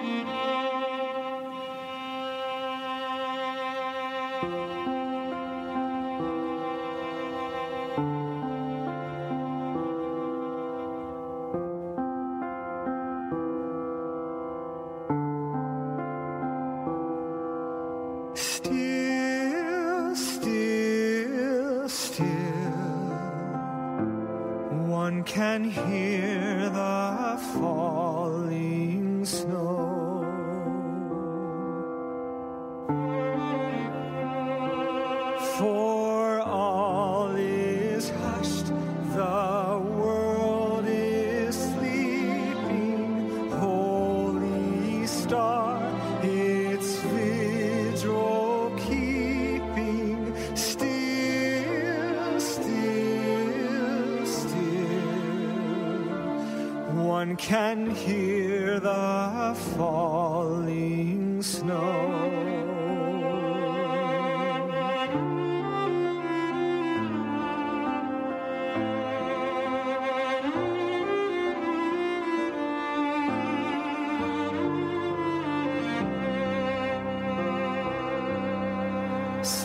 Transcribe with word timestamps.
Still, 0.00 0.38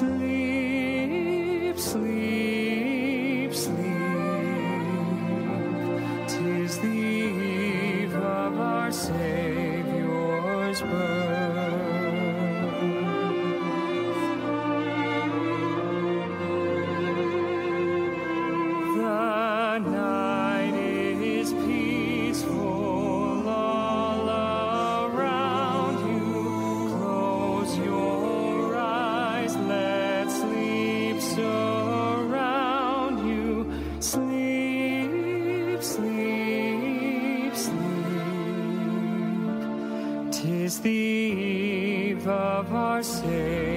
Sleep, 0.03 0.42
eve 42.75 43.72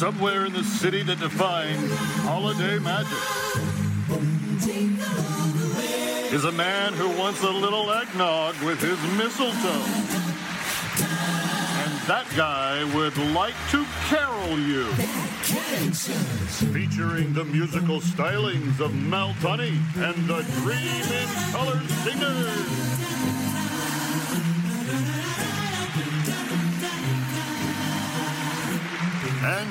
Somewhere 0.00 0.46
in 0.46 0.54
the 0.54 0.64
city 0.64 1.02
that 1.02 1.20
defines 1.20 1.92
holiday 2.24 2.78
magic 2.78 3.12
is 6.32 6.46
a 6.46 6.52
man 6.52 6.94
who 6.94 7.06
wants 7.18 7.42
a 7.42 7.50
little 7.50 7.92
eggnog 7.92 8.54
with 8.62 8.80
his 8.80 8.98
mistletoe. 9.18 9.84
And 11.82 11.92
that 12.08 12.26
guy 12.34 12.82
would 12.94 13.18
like 13.34 13.52
to 13.72 13.84
carol 14.08 14.58
you. 14.58 14.86
Featuring 16.72 17.34
the 17.34 17.44
musical 17.44 18.00
stylings 18.00 18.80
of 18.80 18.94
Mel 18.94 19.34
Tunney 19.42 19.76
and 19.96 20.16
the 20.26 20.40
Dream 20.62 21.04
in 21.12 21.52
Color 21.52 21.78
Singers. 22.04 22.89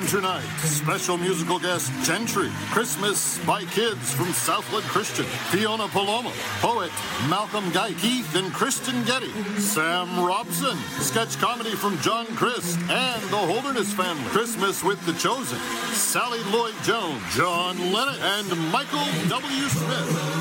Tonight, 0.08 0.42
special 0.64 1.16
musical 1.16 1.58
guest 1.58 1.92
Gentry, 2.02 2.48
Christmas 2.70 3.38
by 3.44 3.64
Kids 3.64 4.12
from 4.12 4.32
Southwood 4.32 4.82
Christian, 4.84 5.24
Fiona 5.24 5.84
Palomo, 5.88 6.32
poet 6.60 6.90
Malcolm 7.28 7.70
Guite, 7.70 7.96
Keith 7.98 8.34
and 8.34 8.52
Kristyn 8.52 9.04
Getty, 9.04 9.30
Sam 9.60 10.24
Robson, 10.24 10.76
sketch 11.00 11.38
comedy 11.38 11.76
from 11.76 11.98
John 11.98 12.26
Crist 12.34 12.78
and 12.88 13.22
the 13.24 13.36
Holderness 13.36 13.92
family, 13.92 14.24
Christmas 14.30 14.82
with 14.82 15.04
the 15.06 15.12
Chosen, 15.12 15.58
Sally 15.92 16.40
Lloyd 16.50 16.74
Jones, 16.82 17.22
John 17.34 17.76
Lennon, 17.92 18.18
and 18.20 18.72
Michael 18.72 19.06
W. 19.28 19.68
Smith. 19.68 20.40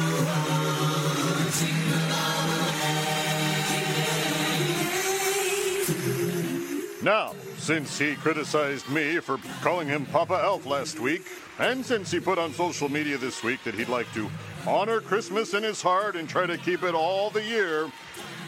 Now, 7.03 7.33
since 7.69 7.99
he 7.99 8.15
criticized 8.15 8.89
me 8.89 9.19
for 9.19 9.37
calling 9.61 9.87
him 9.87 10.03
Papa 10.07 10.41
Elf 10.43 10.65
last 10.65 10.99
week, 10.99 11.27
and 11.59 11.85
since 11.85 12.09
he 12.09 12.19
put 12.19 12.39
on 12.39 12.51
social 12.51 12.89
media 12.89 13.15
this 13.15 13.43
week 13.43 13.63
that 13.63 13.75
he'd 13.75 13.89
like 13.89 14.11
to 14.11 14.27
honor 14.65 14.99
Christmas 14.99 15.53
in 15.53 15.61
his 15.61 15.79
heart 15.79 16.15
and 16.15 16.27
try 16.27 16.47
to 16.47 16.57
keep 16.57 16.81
it 16.81 16.95
all 16.95 17.29
the 17.29 17.43
year, 17.43 17.91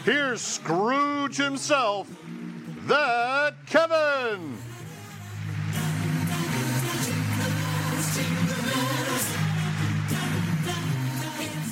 here's 0.04 0.40
Scrooge 0.40 1.36
himself, 1.36 2.10
that 2.88 3.54
Kevin! 3.66 4.58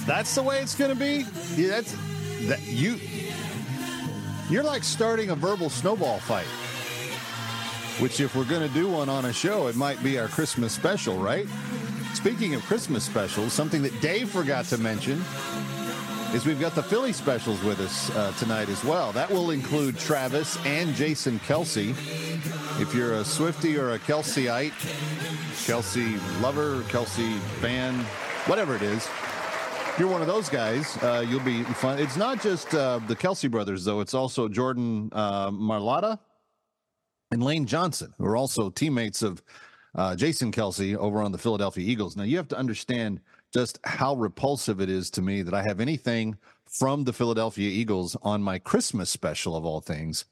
That's 0.06 0.36
the 0.36 0.42
way 0.44 0.60
it's 0.60 0.76
going 0.76 0.92
to 0.92 0.96
be. 0.96 1.26
Yeah, 1.60 1.70
that's 1.70 1.96
that 2.42 2.64
you. 2.68 3.00
You're 4.48 4.62
like 4.62 4.84
starting 4.84 5.30
a 5.30 5.34
verbal 5.34 5.68
snowball 5.68 6.20
fight. 6.20 6.46
Which, 8.00 8.18
if 8.18 8.34
we're 8.34 8.44
going 8.44 8.66
to 8.66 8.74
do 8.74 8.88
one 8.88 9.10
on 9.10 9.26
a 9.26 9.32
show, 9.32 9.66
it 9.66 9.76
might 9.76 10.02
be 10.02 10.18
our 10.18 10.26
Christmas 10.26 10.72
special, 10.72 11.18
right? 11.18 11.46
Speaking 12.14 12.54
of 12.54 12.62
Christmas 12.62 13.04
specials, 13.04 13.52
something 13.52 13.82
that 13.82 14.00
Dave 14.00 14.30
forgot 14.30 14.64
to 14.66 14.78
mention 14.78 15.22
is 16.32 16.46
we've 16.46 16.60
got 16.60 16.74
the 16.74 16.82
Philly 16.82 17.12
specials 17.12 17.62
with 17.62 17.78
us 17.78 18.08
uh, 18.16 18.32
tonight 18.38 18.70
as 18.70 18.82
well. 18.84 19.12
That 19.12 19.30
will 19.30 19.50
include 19.50 19.98
Travis 19.98 20.56
and 20.64 20.94
Jason 20.94 21.40
Kelce. 21.40 21.90
If 22.80 22.94
you're 22.94 23.14
a 23.14 23.24
Swifty 23.24 23.76
or 23.76 23.92
a 23.92 23.98
Kelseyite, 23.98 24.72
Kelce 25.66 26.40
lover, 26.40 26.80
Kelce 26.84 27.38
fan, 27.60 27.94
whatever 28.46 28.74
it 28.76 28.82
is, 28.82 29.06
if 29.06 29.96
you're 29.98 30.08
one 30.08 30.22
of 30.22 30.26
those 30.26 30.48
guys, 30.48 30.96
uh, 31.02 31.22
you'll 31.28 31.40
be 31.40 31.64
fun. 31.64 31.98
It's 31.98 32.16
not 32.16 32.40
just 32.40 32.74
uh, 32.74 33.00
the 33.08 33.16
Kelce 33.16 33.50
brothers, 33.50 33.84
though. 33.84 34.00
It's 34.00 34.14
also 34.14 34.48
Jordan 34.48 35.10
uh, 35.12 35.50
Mailata 35.50 36.18
and 37.30 37.42
Lane 37.42 37.66
Johnson, 37.66 38.12
who 38.18 38.26
are 38.26 38.36
also 38.36 38.70
teammates 38.70 39.22
of 39.22 39.42
uh, 39.94 40.16
Jason 40.16 40.52
Kelce 40.52 40.96
over 40.96 41.22
on 41.22 41.32
the 41.32 41.38
Philadelphia 41.38 41.88
Eagles. 41.88 42.16
Now, 42.16 42.24
you 42.24 42.36
have 42.36 42.48
to 42.48 42.58
understand 42.58 43.20
just 43.52 43.78
how 43.84 44.14
repulsive 44.14 44.80
it 44.80 44.88
is 44.88 45.10
to 45.10 45.22
me 45.22 45.42
that 45.42 45.54
I 45.54 45.62
have 45.62 45.80
anything 45.80 46.36
from 46.66 47.04
the 47.04 47.12
Philadelphia 47.12 47.68
Eagles 47.68 48.16
on 48.22 48.42
my 48.42 48.58
Christmas 48.58 49.10
special 49.10 49.56
of 49.56 49.64
all 49.64 49.80
things. 49.80 50.26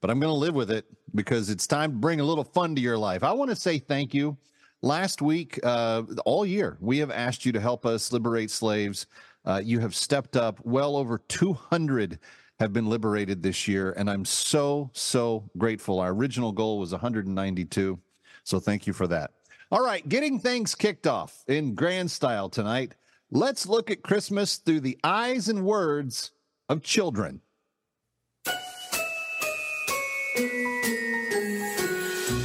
But 0.00 0.10
I'm 0.10 0.18
going 0.18 0.32
to 0.32 0.38
live 0.38 0.54
with 0.54 0.70
it 0.70 0.86
because 1.14 1.50
it's 1.50 1.66
time 1.66 1.92
to 1.92 1.98
bring 1.98 2.20
a 2.20 2.24
little 2.24 2.44
fun 2.44 2.74
to 2.74 2.80
your 2.80 2.98
life. 2.98 3.22
I 3.22 3.32
want 3.32 3.50
to 3.50 3.56
say 3.56 3.78
thank 3.78 4.14
you. 4.14 4.36
Last 4.80 5.22
week, 5.22 5.60
uh, 5.62 6.02
all 6.24 6.44
year, 6.44 6.76
we 6.80 6.98
have 6.98 7.10
asked 7.10 7.46
you 7.46 7.52
to 7.52 7.60
help 7.60 7.86
us 7.86 8.10
liberate 8.10 8.50
slaves. 8.50 9.06
Uh, 9.44 9.60
you 9.62 9.78
have 9.78 9.94
stepped 9.94 10.36
up. 10.36 10.58
Well 10.64 10.96
over 10.96 11.18
200 11.28 12.18
have 12.62 12.72
been 12.72 12.86
liberated 12.86 13.42
this 13.42 13.66
year, 13.66 13.92
and 13.96 14.08
I'm 14.08 14.24
so, 14.24 14.88
so 14.94 15.50
grateful. 15.58 15.98
Our 15.98 16.12
original 16.12 16.52
goal 16.52 16.78
was 16.78 16.92
192. 16.92 17.98
So 18.44 18.60
thank 18.60 18.86
you 18.86 18.92
for 18.92 19.08
that. 19.08 19.32
All 19.72 19.84
right, 19.84 20.08
getting 20.08 20.38
things 20.38 20.76
kicked 20.76 21.08
off 21.08 21.42
in 21.48 21.74
grand 21.74 22.08
style 22.10 22.48
tonight. 22.48 22.94
Let's 23.32 23.66
look 23.66 23.90
at 23.90 24.04
Christmas 24.04 24.58
through 24.58 24.80
the 24.80 24.96
eyes 25.02 25.48
and 25.48 25.64
words 25.64 26.30
of 26.68 26.82
children. 26.82 27.40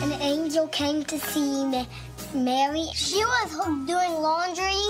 An 0.01 0.13
angel 0.19 0.67
came 0.69 1.03
to 1.03 1.19
see 1.19 1.63
Ma- 1.65 1.85
Mary. 2.33 2.87
She 2.95 3.23
was 3.23 3.51
doing 3.85 4.13
laundry, 4.13 4.81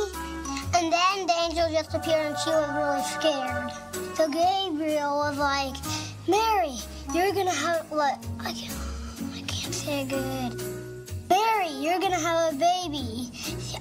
and 0.73 0.94
then 0.94 1.27
the 1.27 1.33
angel 1.50 1.69
just 1.69 1.94
appeared 1.94 2.27
and 2.27 2.38
she 2.38 2.50
was 2.50 2.69
really 2.69 3.03
scared. 3.03 4.06
So 4.18 4.28
Gabriel 4.30 5.16
was 5.18 5.38
like, 5.38 5.75
Mary, 6.28 6.74
you're 7.14 7.31
gonna 7.34 7.54
have 7.54 7.86
what? 7.92 8.18
I 8.40 8.52
can't, 8.52 8.74
I 9.36 9.42
can't 9.42 9.72
say 9.72 10.02
it 10.02 10.10
good. 10.10 10.60
Mary, 11.30 11.69
you're 11.69 12.00
gonna 12.00 12.19
have 12.19 12.56
a 12.56 12.58
baby. 12.58 13.30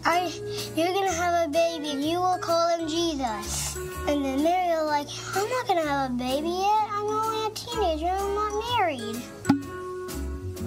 I, 0.05 0.31
you're 0.77 0.93
gonna 0.93 1.15
have 1.15 1.49
a 1.49 1.51
baby, 1.51 1.89
and 1.89 2.05
you 2.05 2.19
will 2.21 2.37
call 2.37 2.69
him 2.77 2.87
Jesus. 2.87 3.77
And 4.09 4.23
then 4.23 4.43
Mary 4.43 4.77
was 4.77 4.87
like, 4.87 5.09
I'm 5.35 5.49
not 5.49 5.69
gonna 5.69 5.89
have 5.89 6.11
a 6.11 6.15
baby 6.15 6.51
yet. 6.51 6.87
I'm 6.93 7.07
only 7.07 7.47
a 7.47 7.51
teenager. 7.55 8.13
I'm 8.13 8.35
not 8.35 8.77
married. 8.77 9.17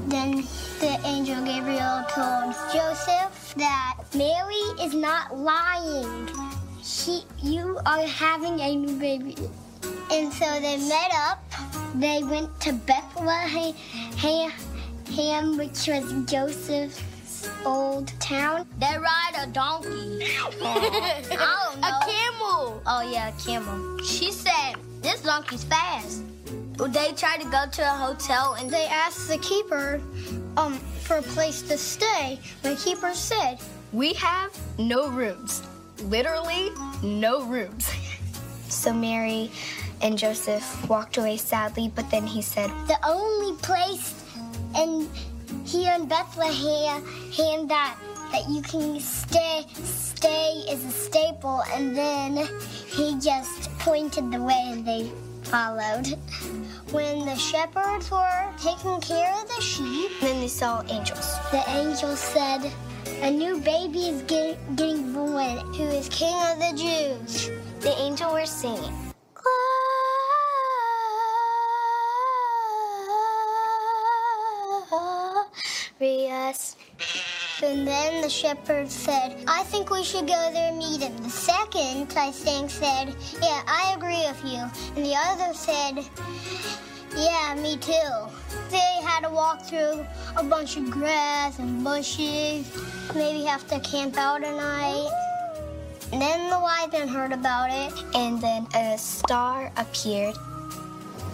Then 0.09 0.47
the 0.79 0.99
angel 1.05 1.45
Gabriel 1.45 2.03
told 2.09 2.55
Joseph 2.73 3.53
that 3.57 3.97
Mary 4.15 4.65
is 4.81 4.95
not 4.95 5.37
lying. 5.37 6.48
She, 6.83 7.23
you 7.41 7.79
are 7.85 8.05
having 8.05 8.59
a 8.59 8.75
new 8.75 8.97
baby. 8.99 9.35
And 10.11 10.31
so 10.33 10.45
they 10.59 10.77
met 10.77 11.11
up. 11.13 11.43
They 11.95 12.23
went 12.23 12.59
to 12.61 12.73
Bethlehem, 12.73 13.73
which 15.57 15.87
was 15.87 16.13
Joseph's 16.25 17.49
old 17.65 18.07
town. 18.19 18.67
They 18.79 18.97
ride 18.97 19.35
a 19.37 19.47
donkey. 19.47 20.23
I 20.61 21.69
don't 21.71 21.81
know. 21.81 21.87
A 21.87 21.91
camel. 22.05 22.81
Oh 22.85 23.09
yeah, 23.11 23.29
a 23.29 23.31
camel. 23.41 23.99
She 24.03 24.31
said, 24.31 24.75
this 25.01 25.21
donkey's 25.21 25.63
fast. 25.63 26.23
They 26.77 27.11
tried 27.11 27.41
to 27.41 27.49
go 27.49 27.65
to 27.71 27.81
a 27.81 27.95
hotel 27.95 28.55
and 28.59 28.69
they 28.69 28.85
asked 28.85 29.27
the 29.27 29.37
keeper 29.39 30.01
um, 30.57 30.77
for 31.03 31.17
a 31.17 31.21
place 31.21 31.61
to 31.63 31.77
stay. 31.77 32.39
The 32.61 32.75
keeper 32.75 33.13
said, 33.13 33.59
We 33.91 34.13
have 34.13 34.57
no 34.77 35.09
rooms. 35.09 35.61
Literally, 36.03 36.69
no 37.03 37.43
rooms. 37.45 37.89
So 38.69 38.93
Mary 38.93 39.49
and 39.99 40.15
Joseph 40.15 40.87
walked 40.87 41.17
away 41.17 41.37
sadly, 41.37 41.91
but 41.95 42.09
then 42.11 42.27
he 42.27 42.39
said, 42.39 42.69
The 42.87 42.99
only 43.03 43.57
place 43.63 44.13
in 44.77 45.09
here 45.65 45.91
in 45.95 46.07
Bethlehem 46.07 47.03
hand 47.35 47.67
that 47.71 47.97
that 48.31 48.47
you 48.47 48.61
can 48.61 48.99
stay 48.99 49.65
stay 49.73 50.63
is 50.69 50.85
a 50.85 50.91
staple 50.91 51.63
and 51.73 51.97
then 51.97 52.47
he 52.87 53.17
just 53.19 53.71
pointed 53.79 54.31
the 54.31 54.39
way 54.39 54.65
and 54.67 54.85
they 54.85 55.11
followed. 55.41 56.05
When 56.91 57.25
the 57.25 57.35
shepherds 57.35 58.11
were 58.11 58.53
taking 58.61 59.01
care 59.01 59.33
of 59.33 59.47
the 59.47 59.61
sheep, 59.61 60.11
Then 60.21 60.41
they 60.41 60.47
saw 60.47 60.83
angels. 60.83 61.37
the 61.49 61.63
angel 61.69 62.15
said, 62.15 62.71
A 63.21 63.31
new 63.31 63.59
baby 63.59 64.09
is 64.09 64.21
get, 64.23 64.57
getting 64.75 65.13
born, 65.13 65.73
who 65.73 65.83
is 65.83 66.09
King 66.09 66.35
of 66.51 66.59
the 66.59 66.73
Jews. 66.75 67.49
The 67.81 67.93
angel 67.99 68.33
were 68.33 68.45
singing. 68.45 68.93
Glorious. 75.99 76.75
And 77.61 77.85
then 77.85 78.21
the 78.21 78.29
shepherd 78.29 78.89
said, 78.89 79.43
I 79.47 79.63
think 79.63 79.89
we 79.89 80.03
should 80.03 80.27
go 80.27 80.49
there 80.53 80.69
and 80.69 80.77
meet 80.77 81.01
him. 81.01 81.17
The 81.17 81.29
second, 81.29 82.13
I 82.15 82.31
think, 82.31 82.69
said, 82.69 83.13
Yeah, 83.41 83.61
I 83.67 83.93
agree 83.97 84.23
with 84.27 84.41
you. 84.45 84.63
And 84.95 85.05
the 85.05 85.15
other 85.15 85.53
said, 85.53 86.05
Yeah, 87.17 87.55
me 87.61 87.75
too. 87.77 88.29
They 88.69 89.01
had 89.03 89.21
to 89.21 89.29
walk 89.29 89.61
through 89.61 90.05
a 90.35 90.43
bunch 90.43 90.77
of 90.77 90.89
grass 90.89 91.59
and 91.59 91.83
bushes, 91.83 92.71
maybe 93.13 93.43
have 93.45 93.67
to 93.67 93.79
camp 93.79 94.17
out 94.17 94.43
a 94.43 94.51
night. 94.51 95.09
And 96.11 96.21
then 96.21 96.49
the 96.49 96.59
wise 96.59 96.91
men 96.91 97.07
heard 97.07 97.31
about 97.31 97.69
it. 97.69 97.93
And 98.15 98.41
then 98.41 98.67
a 98.75 98.97
star 98.97 99.71
appeared. 99.77 100.35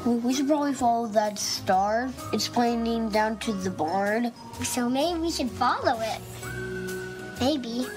We 0.05 0.33
should 0.33 0.47
probably 0.47 0.73
follow 0.73 1.07
that 1.07 1.39
star. 1.39 2.11
It's 2.33 2.47
pointing 2.47 3.09
down 3.09 3.39
to 3.39 3.53
the 3.53 3.71
barn. 3.71 4.31
So 4.63 4.89
maybe 4.89 5.19
we 5.19 5.31
should 5.31 5.49
follow 5.49 5.99
it. 6.01 6.21
Maybe. 7.39 7.87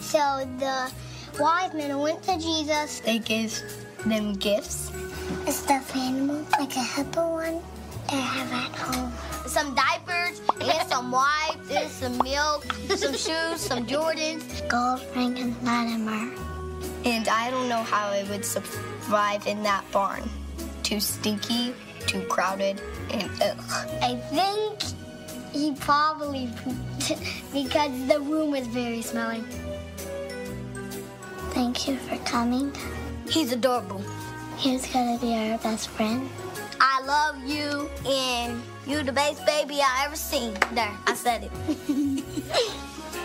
So 0.00 0.48
the 0.58 0.90
wise 1.38 1.74
men 1.74 1.98
went 1.98 2.22
to 2.24 2.38
Jesus. 2.38 3.00
They 3.00 3.18
gave 3.18 3.58
them 4.06 4.34
gifts. 4.34 4.90
A 5.46 5.52
stuffed 5.52 5.94
animal, 5.94 6.44
like 6.58 6.74
a 6.76 6.82
hippo 6.82 7.32
one, 7.34 7.60
I 8.08 8.14
have 8.14 8.52
at 8.52 8.78
home. 8.78 9.12
Some 9.46 9.74
diapers, 9.74 10.40
and 10.60 10.88
some 10.88 11.10
wipes, 11.10 11.70
and 11.70 11.90
some 11.90 12.18
milk, 12.18 12.64
some 12.96 13.12
shoes, 13.12 13.60
some 13.60 13.86
Jordans. 13.86 14.42
Gold 14.68 15.00
ring 15.14 15.38
and 15.38 15.54
Latimer. 15.62 16.32
And 17.04 17.28
I 17.28 17.50
don't 17.50 17.68
know 17.68 17.82
how 17.82 18.08
I 18.08 18.22
would 18.24 18.44
survive 18.44 19.46
in 19.46 19.62
that 19.64 19.84
barn. 19.90 20.28
Too 20.82 21.00
stinky, 21.00 21.74
too 22.06 22.22
crowded, 22.22 22.80
and 23.10 23.30
ugh. 23.42 23.58
I 24.02 24.16
think 24.30 24.80
he 25.52 25.72
probably 25.74 26.48
pooped 26.64 27.20
because 27.52 27.92
the 28.08 28.20
room 28.20 28.52
was 28.52 28.66
very 28.68 29.02
smelly. 29.02 29.42
Thank 31.50 31.86
you 31.88 31.96
for 31.98 32.16
coming. 32.24 32.72
He's 33.28 33.52
adorable. 33.52 34.02
He's 34.56 34.86
gonna 34.86 35.18
be 35.18 35.34
our 35.34 35.58
best 35.58 35.88
friend. 35.88 36.28
I 37.02 37.04
love 37.04 37.44
you, 37.44 37.90
and 38.06 38.62
you 38.86 39.02
the 39.02 39.10
best 39.10 39.44
baby 39.44 39.80
I 39.80 40.04
ever 40.04 40.14
seen. 40.14 40.54
There, 40.72 40.88
I 41.06 41.14
said 41.14 41.44
it. 41.44 41.52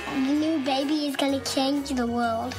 The 0.07 0.33
new 0.33 0.65
baby 0.65 1.05
is 1.05 1.15
gonna 1.15 1.41
change 1.41 1.89
the 1.89 2.07
world. 2.07 2.55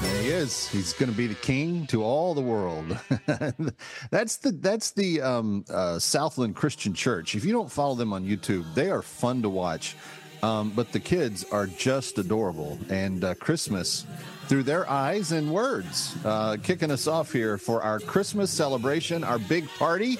There 0.00 0.22
he 0.22 0.28
is. 0.28 0.66
He's 0.68 0.94
going 0.94 1.10
to 1.10 1.16
be 1.16 1.26
the 1.26 1.34
king 1.34 1.86
to 1.88 2.02
all 2.02 2.34
the 2.34 2.40
world. 2.40 2.98
that's 4.10 4.36
the 4.38 4.52
that's 4.52 4.92
the 4.92 5.20
um, 5.20 5.66
uh, 5.68 5.98
Southland 5.98 6.56
Christian 6.56 6.94
Church. 6.94 7.34
If 7.34 7.44
you 7.44 7.52
don't 7.52 7.70
follow 7.70 7.94
them 7.94 8.14
on 8.14 8.24
YouTube, 8.24 8.72
they 8.74 8.90
are 8.90 9.02
fun 9.02 9.42
to 9.42 9.50
watch. 9.50 9.96
Um, 10.42 10.70
but 10.70 10.92
the 10.92 11.00
kids 11.00 11.44
are 11.52 11.66
just 11.66 12.18
adorable, 12.18 12.78
and 12.88 13.22
uh, 13.22 13.34
Christmas 13.34 14.06
through 14.46 14.62
their 14.62 14.88
eyes 14.88 15.32
and 15.32 15.52
words, 15.52 16.16
uh, 16.24 16.56
kicking 16.62 16.90
us 16.90 17.06
off 17.06 17.32
here 17.32 17.58
for 17.58 17.82
our 17.82 17.98
Christmas 18.00 18.50
celebration, 18.50 19.24
our 19.24 19.38
big 19.38 19.68
party. 19.78 20.18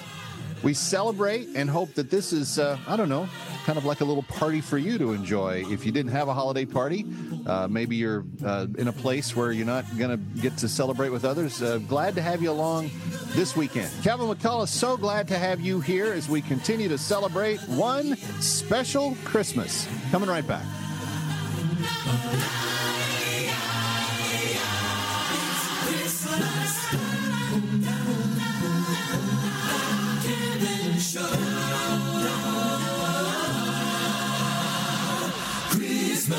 We 0.63 0.73
celebrate 0.73 1.49
and 1.55 1.69
hope 1.69 1.93
that 1.93 2.09
this 2.09 2.33
is, 2.33 2.57
uh, 2.57 2.77
I 2.87 2.95
don't 2.95 3.09
know, 3.09 3.29
kind 3.65 3.77
of 3.77 3.85
like 3.85 4.01
a 4.01 4.05
little 4.05 4.23
party 4.23 4.61
for 4.61 4.77
you 4.77 4.97
to 4.97 5.13
enjoy. 5.13 5.63
If 5.69 5.85
you 5.85 5.91
didn't 5.91 6.11
have 6.11 6.27
a 6.27 6.33
holiday 6.33 6.65
party, 6.65 7.05
uh, 7.45 7.67
maybe 7.67 7.95
you're 7.95 8.25
uh, 8.43 8.67
in 8.77 8.87
a 8.87 8.91
place 8.91 9.35
where 9.35 9.51
you're 9.51 9.65
not 9.65 9.85
going 9.97 10.11
to 10.11 10.41
get 10.41 10.57
to 10.57 10.69
celebrate 10.69 11.09
with 11.09 11.25
others. 11.25 11.61
Uh, 11.61 11.77
glad 11.79 12.15
to 12.15 12.21
have 12.21 12.41
you 12.41 12.51
along 12.51 12.89
this 13.29 13.55
weekend. 13.55 13.91
Kevin 14.03 14.27
McCullough, 14.27 14.67
so 14.67 14.97
glad 14.97 15.27
to 15.27 15.37
have 15.37 15.61
you 15.61 15.79
here 15.79 16.13
as 16.13 16.29
we 16.29 16.41
continue 16.41 16.87
to 16.87 16.97
celebrate 16.97 17.59
one 17.61 18.15
special 18.39 19.15
Christmas. 19.23 19.87
Coming 20.11 20.29
right 20.29 20.47
back. 20.47 20.65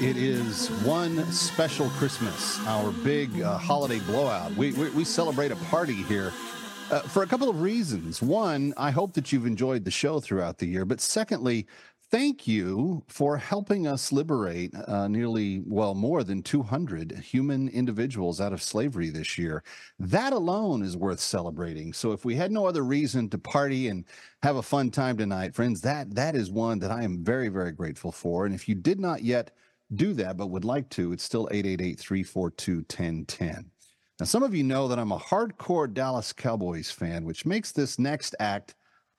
It 0.00 0.16
is 0.16 0.68
one 0.84 1.24
special 1.32 1.88
Christmas, 1.88 2.64
our 2.68 2.92
big 2.92 3.42
uh, 3.42 3.58
holiday 3.58 3.98
blowout. 3.98 4.52
We, 4.52 4.70
we, 4.74 4.90
we 4.90 5.02
celebrate 5.02 5.50
a 5.50 5.56
party 5.56 6.04
here 6.04 6.32
uh, 6.92 7.00
for 7.00 7.24
a 7.24 7.26
couple 7.26 7.48
of 7.48 7.62
reasons. 7.62 8.22
One, 8.22 8.72
I 8.76 8.92
hope 8.92 9.12
that 9.14 9.32
you've 9.32 9.44
enjoyed 9.44 9.84
the 9.84 9.90
show 9.90 10.20
throughout 10.20 10.58
the 10.58 10.66
year. 10.66 10.84
But 10.84 11.00
secondly, 11.00 11.66
thank 12.12 12.46
you 12.46 13.02
for 13.08 13.36
helping 13.36 13.88
us 13.88 14.12
liberate 14.12 14.72
uh, 14.86 15.08
nearly, 15.08 15.62
well, 15.66 15.96
more 15.96 16.22
than 16.22 16.44
200 16.44 17.10
human 17.18 17.68
individuals 17.68 18.40
out 18.40 18.52
of 18.52 18.62
slavery 18.62 19.10
this 19.10 19.36
year. 19.36 19.64
That 19.98 20.32
alone 20.32 20.84
is 20.84 20.96
worth 20.96 21.18
celebrating. 21.18 21.92
So 21.92 22.12
if 22.12 22.24
we 22.24 22.36
had 22.36 22.52
no 22.52 22.66
other 22.66 22.84
reason 22.84 23.28
to 23.30 23.38
party 23.38 23.88
and 23.88 24.04
have 24.44 24.54
a 24.54 24.62
fun 24.62 24.92
time 24.92 25.16
tonight, 25.16 25.56
friends, 25.56 25.80
that 25.80 26.14
that 26.14 26.36
is 26.36 26.52
one 26.52 26.78
that 26.78 26.92
I 26.92 27.02
am 27.02 27.24
very, 27.24 27.48
very 27.48 27.72
grateful 27.72 28.12
for. 28.12 28.46
And 28.46 28.54
if 28.54 28.68
you 28.68 28.76
did 28.76 29.00
not 29.00 29.24
yet 29.24 29.50
do 29.94 30.12
that, 30.14 30.36
but 30.36 30.48
would 30.48 30.64
like 30.64 30.88
to, 30.90 31.12
it's 31.12 31.24
still 31.24 31.48
888 31.50 31.98
342 31.98 32.76
1010. 32.76 33.70
Now, 34.20 34.26
some 34.26 34.42
of 34.42 34.54
you 34.54 34.64
know 34.64 34.88
that 34.88 34.98
I'm 34.98 35.12
a 35.12 35.18
hardcore 35.18 35.92
Dallas 35.92 36.32
Cowboys 36.32 36.90
fan, 36.90 37.24
which 37.24 37.46
makes 37.46 37.72
this 37.72 37.98
next 37.98 38.34
act 38.40 38.74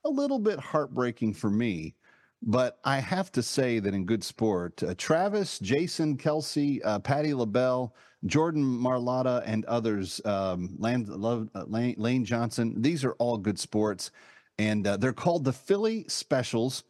a 0.05 0.09
little 0.09 0.39
bit 0.39 0.59
heartbreaking 0.59 1.33
for 1.33 1.49
me. 1.49 1.95
But 2.41 2.79
I 2.85 2.99
have 2.99 3.31
to 3.33 3.43
say 3.43 3.79
that 3.79 3.93
in 3.93 4.05
good 4.05 4.23
sport, 4.23 4.81
uh, 4.83 4.93
Travis, 4.97 5.59
Jason 5.59 6.17
Kelce, 6.17 6.79
uh, 6.85 6.99
Patty 6.99 7.33
LaBelle, 7.33 7.93
Jordan 8.25 8.63
Mailata, 8.63 9.43
and 9.45 9.65
others, 9.65 10.21
um, 10.25 10.75
Lane, 10.77 11.05
Love, 11.07 11.49
uh, 11.53 11.65
Lane, 11.67 11.95
Lane 11.97 12.23
Johnson, 12.23 12.81
these 12.81 13.03
are 13.03 13.13
all 13.13 13.38
good 13.38 13.59
sports. 13.59 14.11
And 14.57 14.85
uh, 14.88 14.97
they're 14.97 15.13
called 15.13 15.43
the 15.45 15.53
Philly 15.53 16.05
Specials. 16.07 16.83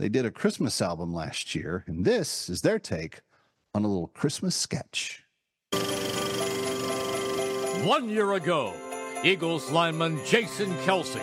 They 0.00 0.08
did 0.08 0.24
a 0.24 0.30
Christmas 0.30 0.80
album 0.80 1.12
last 1.12 1.54
year, 1.54 1.84
and 1.86 2.06
this 2.06 2.48
is 2.48 2.62
their 2.62 2.78
take 2.78 3.20
on 3.74 3.84
a 3.84 3.86
little 3.86 4.06
Christmas 4.06 4.56
sketch. 4.56 5.26
One 7.84 8.08
year 8.08 8.32
ago, 8.32 8.72
Eagles 9.22 9.70
lineman 9.70 10.18
Jason 10.24 10.72
Kelce, 10.86 11.20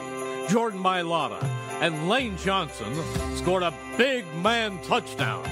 Jordan 0.47 0.79
Mailata, 0.79 1.43
and 1.81 2.07
Lane 2.07 2.37
Johnson 2.37 2.93
scored 3.35 3.63
a 3.63 3.73
big 3.97 4.31
man 4.43 4.79
touchdown 4.83 5.43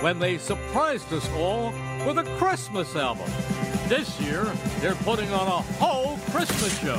when 0.00 0.18
they 0.18 0.36
surprised 0.36 1.12
us 1.12 1.30
all 1.34 1.72
with 2.04 2.18
a 2.18 2.24
Christmas 2.36 2.96
album. 2.96 3.30
This 3.86 4.20
year, 4.20 4.44
they're 4.80 4.96
putting 4.96 5.32
on 5.32 5.46
a 5.46 5.62
whole 5.78 6.16
Christmas 6.32 6.76
show. 6.80 6.98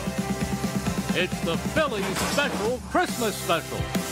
It's 1.19 1.41
the 1.41 1.57
Philly 1.73 2.03
Special 2.31 2.79
Christmas 2.89 3.35
Special. 3.35 4.02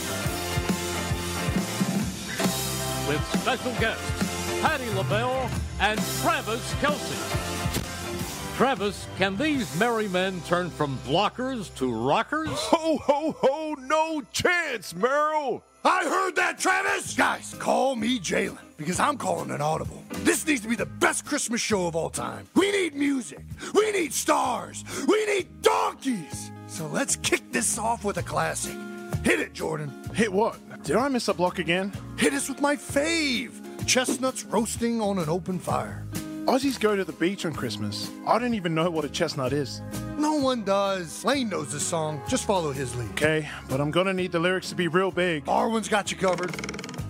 With 3.08 3.40
special 3.40 3.72
guests, 3.80 4.60
Patty 4.62 4.88
LaBelle 4.90 5.50
and 5.80 6.00
Travis 6.20 6.72
Kelce. 6.74 8.56
Travis, 8.56 9.06
can 9.18 9.36
these 9.36 9.76
merry 9.78 10.08
men 10.08 10.40
turn 10.42 10.70
from 10.70 10.96
blockers 10.98 11.74
to 11.76 11.92
rockers? 11.92 12.48
Ho, 12.50 12.98
ho, 12.98 13.34
ho, 13.40 13.74
no 13.80 14.22
chance, 14.32 14.94
Merrill. 14.94 15.64
I 15.84 16.04
heard 16.04 16.36
that, 16.36 16.58
Travis! 16.60 17.16
Guys, 17.16 17.56
call 17.58 17.96
me 17.96 18.20
Jalen, 18.20 18.58
because 18.76 19.00
I'm 19.00 19.18
calling 19.18 19.50
an 19.50 19.60
audible. 19.60 20.00
This 20.18 20.46
needs 20.46 20.60
to 20.60 20.68
be 20.68 20.76
the 20.76 20.86
best 20.86 21.26
Christmas 21.26 21.60
show 21.60 21.88
of 21.88 21.96
all 21.96 22.10
time. 22.10 22.46
We 22.54 22.70
need 22.70 22.94
music. 22.94 23.44
We 23.74 23.90
need 23.90 24.12
stars. 24.12 24.84
We 25.08 25.26
need 25.26 25.48
donkeys. 25.62 26.52
So 26.68 26.86
let's 26.86 27.16
kick 27.16 27.42
this 27.50 27.78
off 27.78 28.04
with 28.04 28.18
a 28.18 28.22
classic. 28.22 28.76
Hit 29.24 29.40
it, 29.40 29.54
Jordan. 29.54 29.90
Hit 30.14 30.32
what? 30.32 30.56
Did 30.84 30.96
I 30.96 31.06
miss 31.06 31.28
a 31.28 31.34
block 31.34 31.60
again? 31.60 31.92
Hit 32.16 32.32
us 32.32 32.48
with 32.48 32.60
my 32.60 32.74
fave. 32.74 33.52
Chestnuts 33.86 34.44
roasting 34.44 35.00
on 35.00 35.18
an 35.18 35.28
open 35.28 35.60
fire. 35.60 36.04
Aussies 36.46 36.78
go 36.78 36.96
to 36.96 37.04
the 37.04 37.12
beach 37.12 37.46
on 37.46 37.52
Christmas. 37.52 38.10
I 38.26 38.40
don't 38.40 38.54
even 38.54 38.74
know 38.74 38.90
what 38.90 39.04
a 39.04 39.08
chestnut 39.08 39.52
is. 39.52 39.80
No 40.18 40.34
one 40.34 40.64
does. 40.64 41.24
Lane 41.24 41.48
knows 41.48 41.72
this 41.72 41.84
song. 41.84 42.20
Just 42.26 42.46
follow 42.46 42.72
his 42.72 42.96
lead. 42.96 43.10
Okay, 43.10 43.48
but 43.68 43.80
I'm 43.80 43.92
gonna 43.92 44.12
need 44.12 44.32
the 44.32 44.40
lyrics 44.40 44.70
to 44.70 44.74
be 44.74 44.88
real 44.88 45.12
big. 45.12 45.44
Arwen's 45.44 45.88
got 45.88 46.10
you 46.10 46.16
covered. 46.16 46.52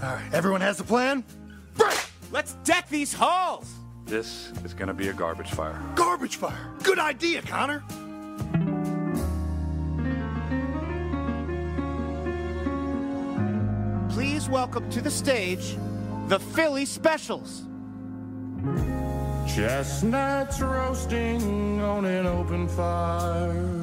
All 0.03 0.17
right, 0.17 0.35
everyone 0.35 0.61
has 0.61 0.79
a 0.79 0.85
plan? 0.85 1.25
Right! 1.79 2.11
Let's 2.31 2.53
deck 2.65 2.91
these 2.91 3.15
halls! 3.15 3.73
This 4.05 4.53
is 4.67 4.75
gonna 4.75 4.93
be 4.93 5.09
a 5.09 5.15
garbage 5.15 5.51
fire. 5.51 5.81
Garbage 5.95 6.37
fire. 6.37 6.71
Good 6.83 6.99
idea, 6.99 7.41
Connor. 7.41 7.83
Welcome 14.53 14.91
to 14.91 15.01
the 15.01 15.11
stage 15.11 15.79
the 16.29 16.39
Philly 16.39 16.85
Specials. 16.85 17.63
Chestnuts 19.49 20.61
roasting 20.61 21.81
on 21.81 22.05
an 22.05 22.27
open 22.27 22.69
fire. 22.69 23.81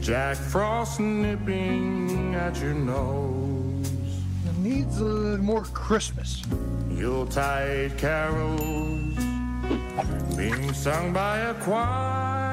Jack 0.00 0.36
Frost 0.36 1.00
nipping 1.00 2.36
at 2.36 2.56
your 2.60 2.74
nose. 2.74 3.90
It 4.46 4.58
needs 4.58 5.00
a 5.00 5.04
little 5.04 5.44
more 5.44 5.64
Christmas. 5.64 6.44
Yuletide 6.90 7.98
carols 7.98 9.18
being 10.36 10.72
sung 10.72 11.12
by 11.12 11.38
a 11.38 11.54
choir. 11.54 12.43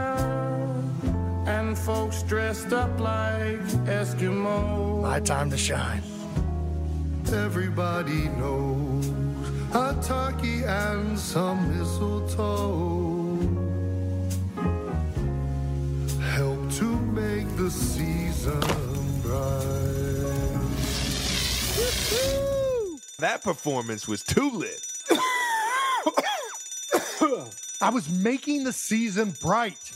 And 1.45 1.77
folks 1.77 2.23
dressed 2.23 2.71
up 2.73 2.99
like 2.99 3.59
Eskimos. 3.85 5.01
My 5.01 5.19
time 5.19 5.49
to 5.49 5.57
shine. 5.57 6.03
Everybody 7.33 8.27
knows 8.29 9.09
a 9.73 9.95
turkey 10.03 10.63
and 10.63 11.17
some 11.17 11.77
mistletoe 11.77 13.11
help 16.35 16.71
to 16.71 16.85
make 16.85 17.47
the 17.57 17.69
season 17.69 18.59
bright. 19.21 19.81
That 23.19 23.41
performance 23.43 24.07
was 24.07 24.23
too 24.23 24.49
lit. 24.49 24.85
I 27.81 27.89
was 27.89 28.09
making 28.09 28.63
the 28.63 28.73
season 28.73 29.33
bright. 29.41 29.91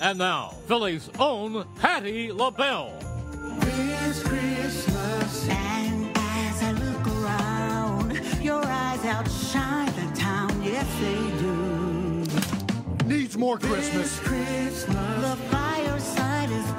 And 0.00 0.18
now, 0.18 0.54
Philly's 0.66 1.10
own 1.18 1.66
Patty 1.80 2.30
LaBelle. 2.30 2.92
This 3.60 4.22
Christmas. 4.22 5.48
And 5.48 6.16
as 6.16 6.62
I 6.62 6.72
look 6.72 7.06
around, 7.08 8.20
your 8.40 8.64
eyes 8.64 9.04
outshine 9.04 9.86
the 9.86 10.16
town, 10.16 10.62
yes 10.62 10.86
they 11.00 11.16
do. 11.40 13.08
needs 13.08 13.36
more 13.36 13.58
Christmas. 13.58 14.20
The 14.20 15.36
fireside 15.50 16.50
is 16.50 16.70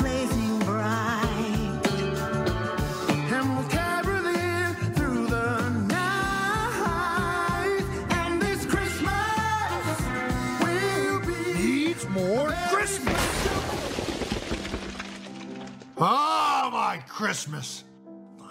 Ah, 16.02 16.70
my 16.72 17.04
Christmas. 17.08 17.84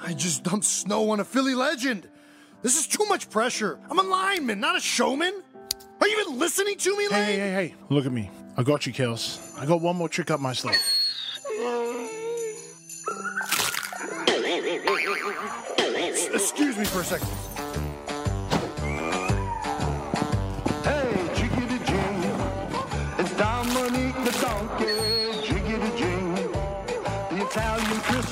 I 0.02 0.12
just 0.12 0.44
dumped 0.44 0.66
snow 0.66 1.10
on 1.10 1.20
a 1.20 1.24
Philly 1.24 1.54
legend. 1.54 2.08
This 2.62 2.78
is 2.78 2.86
too 2.86 3.04
much 3.06 3.30
pressure. 3.30 3.78
I'm 3.90 3.98
a 3.98 4.02
lineman, 4.02 4.60
not 4.60 4.76
a 4.76 4.80
showman. 4.80 5.42
Are 6.00 6.06
you 6.06 6.20
even 6.20 6.38
listening 6.38 6.76
to 6.78 6.96
me, 6.96 7.08
Lane? 7.08 7.24
hey, 7.24 7.36
hey, 7.38 7.50
hey. 7.52 7.74
Look 7.88 8.06
at 8.06 8.12
me. 8.12 8.30
I 8.56 8.62
got 8.62 8.86
you, 8.86 8.92
Kels. 8.92 9.38
I 9.58 9.66
got 9.66 9.80
one 9.80 9.96
more 9.96 10.08
trick 10.08 10.30
up 10.30 10.40
my 10.40 10.52
sleeve. 10.52 10.76
Excuse 16.34 16.76
me 16.76 16.84
for 16.84 17.00
a 17.00 17.04
second. 17.04 17.28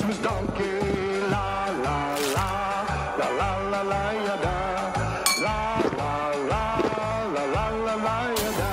Christmas 0.06 0.32
donkey. 0.32 0.80
La 1.30 1.66
la 1.82 2.14
la. 2.14 3.14
La 3.18 3.28
la 3.28 3.68
la 3.70 3.82
la 3.82 4.10
ya 4.12 4.36
da. 4.36 5.24
La 5.42 5.80
la 5.96 6.28
la. 6.46 6.78
La 7.34 7.44
la 7.44 7.68
la 7.70 7.94
la 7.94 8.28
ya 8.30 8.50
da. 8.52 8.68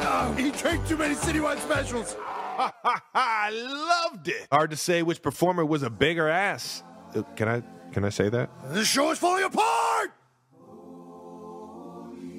Oh, 0.00 0.34
he 0.36 0.50
drank 0.50 0.86
too 0.86 0.98
many 0.98 1.14
citywide 1.14 1.58
specials. 1.60 2.14
I 2.58 3.50
loved 3.52 4.28
it. 4.28 4.48
Hard 4.52 4.70
to 4.72 4.76
say 4.76 5.02
which 5.02 5.22
performer 5.22 5.64
was 5.64 5.82
a 5.82 5.88
bigger 5.88 6.28
ass. 6.28 6.82
Uh, 7.14 7.22
Can 7.34 7.48
I 7.48 7.62
can 7.92 8.04
I 8.04 8.10
say 8.10 8.28
that? 8.28 8.50
This 8.66 8.88
show 8.88 9.10
is 9.12 9.18
falling 9.18 9.44
apart. 9.44 10.12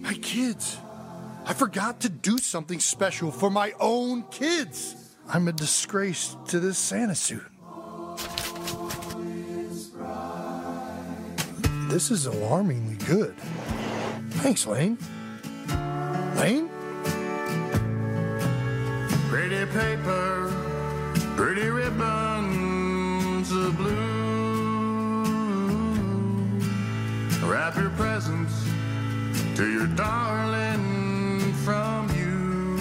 My 0.02 0.14
kids. 0.22 0.78
I 1.46 1.54
forgot 1.54 2.02
to 2.02 2.10
do 2.10 2.38
something 2.38 2.80
special 2.80 3.32
for 3.32 3.50
my 3.50 3.74
own 3.80 4.24
kids. 4.30 4.96
I'm 5.28 5.48
a 5.48 5.52
disgrace 5.52 6.38
to 6.50 6.60
this 6.60 6.78
Santa 6.78 7.16
suit. 7.16 7.44
This 11.94 12.10
is 12.10 12.26
alarmingly 12.26 12.96
good. 13.06 13.36
Thanks, 14.42 14.66
Lane. 14.66 14.98
Lane? 16.38 16.68
Pretty 19.30 19.64
paper, 19.68 20.52
pretty 21.36 21.68
ribbons 21.68 23.52
of 23.52 23.78
blue. 23.78 23.92
Wrap 27.48 27.76
your 27.76 27.92
presents 27.92 28.66
to 29.56 29.72
your 29.72 29.86
darling 29.86 31.54
from 31.64 32.10
you. 32.18 32.76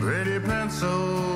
Pretty 0.00 0.38
pencils 0.40 1.33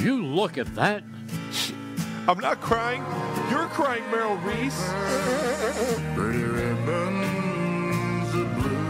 you 0.00 0.24
look 0.24 0.58
at 0.58 0.74
that? 0.74 1.02
I'm 2.28 2.38
not 2.38 2.60
crying. 2.60 3.04
You're 3.50 3.66
crying, 3.66 4.02
Meryl 4.04 4.42
Reese. 4.44 4.80
Pretty 6.14 6.42
ribbons 6.42 8.34
of 8.34 8.54
blue. 8.54 8.80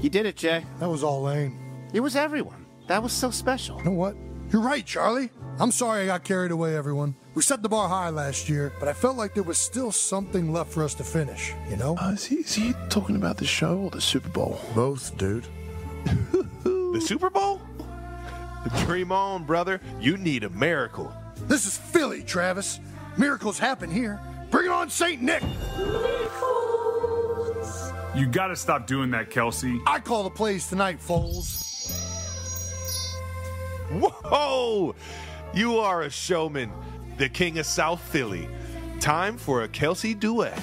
You 0.00 0.08
did 0.08 0.26
it, 0.26 0.36
Jay. 0.36 0.64
That 0.78 0.88
was 0.88 1.02
all 1.04 1.22
Lane. 1.22 1.58
It 1.92 2.00
was 2.00 2.16
everyone. 2.16 2.66
That 2.86 3.02
was 3.02 3.12
so 3.12 3.30
special. 3.30 3.78
You 3.78 3.84
know 3.84 3.90
what? 3.92 4.16
You're 4.50 4.62
right, 4.62 4.84
Charlie. 4.84 5.30
I'm 5.58 5.72
sorry 5.72 6.02
I 6.02 6.06
got 6.06 6.24
carried 6.24 6.52
away, 6.52 6.76
everyone. 6.76 7.14
We 7.34 7.42
set 7.42 7.62
the 7.62 7.68
bar 7.68 7.88
high 7.88 8.10
last 8.10 8.48
year, 8.48 8.72
but 8.80 8.88
I 8.88 8.92
felt 8.92 9.16
like 9.16 9.34
there 9.34 9.44
was 9.44 9.56
still 9.56 9.92
something 9.92 10.52
left 10.52 10.72
for 10.72 10.82
us 10.82 10.94
to 10.94 11.04
finish, 11.04 11.54
you 11.68 11.76
know? 11.76 11.96
Uh, 11.96 12.10
is, 12.10 12.24
he, 12.24 12.36
is 12.36 12.54
he 12.54 12.74
talking 12.88 13.14
about 13.14 13.36
the 13.36 13.46
show 13.46 13.78
or 13.78 13.90
the 13.90 14.00
Super 14.00 14.28
Bowl? 14.28 14.60
Both, 14.74 15.16
dude. 15.16 15.46
The 16.64 17.00
Super 17.00 17.30
Bowl? 17.30 17.60
Dream 18.80 19.12
on, 19.12 19.44
brother. 19.44 19.80
You 20.00 20.16
need 20.16 20.42
a 20.42 20.50
miracle. 20.50 21.12
This 21.46 21.64
is 21.64 21.78
Philly, 21.78 22.20
Travis. 22.24 22.80
Miracles 23.16 23.60
happen 23.60 23.88
here. 23.88 24.18
Bring 24.50 24.66
it 24.66 24.72
on, 24.72 24.90
St. 24.90 25.22
Nick. 25.22 25.40
You 28.16 28.26
gotta 28.26 28.56
stop 28.56 28.88
doing 28.88 29.12
that, 29.12 29.30
Kelce. 29.30 29.80
I 29.86 30.00
call 30.00 30.24
the 30.24 30.30
plays 30.30 30.68
tonight, 30.68 30.98
Foles. 30.98 31.62
Whoa! 33.92 34.94
You 35.54 35.78
are 35.78 36.02
a 36.02 36.10
showman, 36.10 36.72
the 37.20 37.28
king 37.28 37.58
of 37.58 37.66
South 37.66 38.00
Philly. 38.00 38.48
Time 38.98 39.36
for 39.36 39.64
a 39.64 39.68
Kelce 39.68 40.18
duet. 40.18 40.56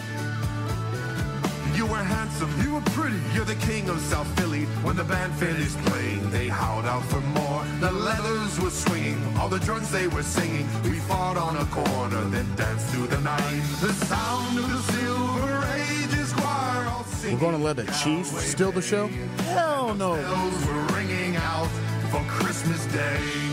You 1.76 1.86
were 1.86 1.98
handsome, 1.98 2.52
you 2.64 2.74
were 2.74 2.82
pretty, 2.98 3.20
you're 3.36 3.46
the 3.46 3.62
king 3.68 3.88
of 3.90 4.00
South 4.00 4.28
Philly. 4.40 4.66
When 4.82 4.96
the 4.96 5.04
band 5.04 5.36
finished 5.36 5.78
playing, 5.86 6.32
they 6.32 6.48
howled 6.48 6.86
out 6.86 7.04
for 7.06 7.22
more. 7.22 7.64
The 7.80 7.92
leathers 7.92 8.60
were 8.60 8.72
swinging, 8.72 9.22
all 9.38 9.50
the 9.50 9.60
drums 9.60 9.92
they 9.92 10.08
were 10.08 10.24
singing. 10.24 10.66
We 10.84 10.98
fought 11.02 11.38
on 11.38 11.58
a 11.58 11.66
corner, 11.66 12.24
then 12.32 12.48
danced 12.56 12.88
through 12.88 13.06
the 13.06 13.22
night. 13.22 13.62
The 13.80 13.94
sound 13.94 14.58
of 14.58 14.68
the 14.68 14.82
Silver 14.94 15.64
Ages 15.76 16.34
choir 16.34 16.88
all 16.88 17.06
We're 17.22 17.38
going 17.38 17.56
to 17.56 17.64
let 17.64 17.76
the 17.76 17.86
Chief 18.04 18.26
steal 18.26 18.72
the 18.72 18.82
show? 18.82 19.10
Hell 19.54 19.94
no. 19.94 20.16
Bells 20.16 20.66
were 20.66 20.86
ringing 20.98 21.36
out 21.36 21.70
for 22.10 22.24
Christmas 22.28 22.84
Day. 22.88 23.47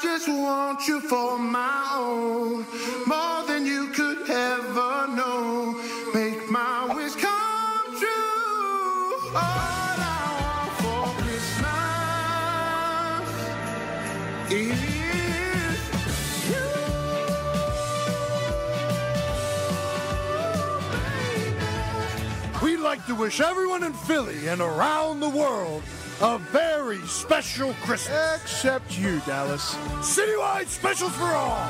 Just 0.00 0.28
want 0.28 0.86
you 0.86 1.00
for 1.00 1.38
my 1.38 1.90
own, 1.94 2.64
more 3.06 3.44
than 3.46 3.66
you 3.66 3.88
could 3.88 4.30
ever 4.30 5.08
know. 5.08 5.74
Make 6.14 6.48
my 6.50 6.94
wish 6.94 7.14
come 7.16 7.96
true. 7.98 9.32
All 9.34 9.98
I 10.00 10.36
want 10.40 10.70
for 10.82 11.06
Christmas 11.22 11.72
is. 14.52 14.78
We'd 22.62 22.78
like 22.78 23.04
to 23.06 23.14
wish 23.14 23.40
everyone 23.40 23.82
in 23.82 23.92
Philly 23.92 24.46
and 24.48 24.60
around 24.60 25.20
the 25.20 25.28
world 25.28 25.82
a 26.20 26.38
very 26.38 27.00
special 27.06 27.72
Christmas. 27.84 28.42
Except 28.42 28.98
you, 28.98 29.20
Dallas. 29.26 29.74
Citywide 30.00 30.66
specials 30.66 31.12
for 31.12 31.24
all. 31.24 31.68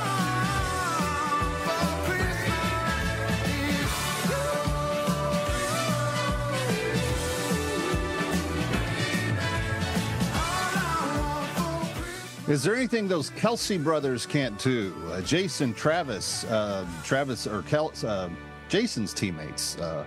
Is 12.48 12.62
there 12.62 12.74
anything 12.74 13.08
those 13.08 13.28
Kelce 13.32 13.82
brothers 13.82 14.24
can't 14.24 14.58
do? 14.58 14.94
Uh, 15.10 15.20
Jason, 15.20 15.74
Travis, 15.74 16.44
uh, 16.44 16.86
Travis 17.04 17.46
or 17.46 17.60
Kel- 17.62 17.92
uh, 18.06 18.30
Jason's 18.70 19.12
teammates, 19.12 19.76
uh, 19.76 20.04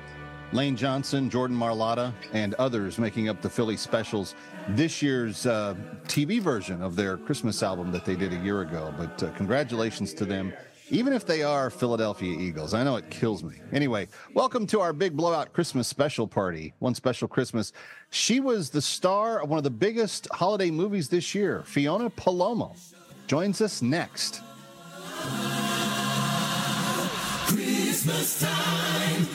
Lane 0.53 0.75
Johnson, 0.75 1.29
Jordan 1.29 1.55
Mailata, 1.55 2.13
and 2.33 2.53
others 2.55 2.97
making 2.97 3.29
up 3.29 3.41
the 3.41 3.49
Philly 3.49 3.77
Specials, 3.77 4.35
this 4.69 5.01
year's 5.01 5.45
uh, 5.45 5.75
TV 6.07 6.41
version 6.41 6.81
of 6.81 6.97
their 6.97 7.15
Christmas 7.15 7.63
album 7.63 7.91
that 7.93 8.03
they 8.03 8.15
did 8.15 8.33
a 8.33 8.37
year 8.37 8.61
ago. 8.61 8.93
But 8.97 9.23
uh, 9.23 9.31
congratulations 9.31 10.13
to 10.15 10.25
them, 10.25 10.51
even 10.89 11.13
if 11.13 11.25
they 11.25 11.41
are 11.41 11.69
Philadelphia 11.69 12.37
Eagles. 12.37 12.73
I 12.73 12.83
know 12.83 12.97
it 12.97 13.09
kills 13.09 13.45
me. 13.45 13.61
Anyway, 13.71 14.09
welcome 14.33 14.67
to 14.67 14.81
our 14.81 14.91
big 14.91 15.15
blowout 15.15 15.53
Christmas 15.53 15.87
special 15.87 16.27
party. 16.27 16.73
One 16.79 16.95
special 16.95 17.29
Christmas. 17.29 17.71
She 18.09 18.41
was 18.41 18.69
the 18.69 18.81
star 18.81 19.41
of 19.41 19.49
one 19.49 19.57
of 19.57 19.63
the 19.63 19.69
biggest 19.69 20.27
holiday 20.33 20.69
movies 20.69 21.07
this 21.07 21.33
year. 21.33 21.63
Fiona 21.65 22.09
Palomo 22.09 22.75
joins 23.27 23.61
us 23.61 23.81
next. 23.81 24.41
Christmas 27.47 28.41
time, 28.41 29.27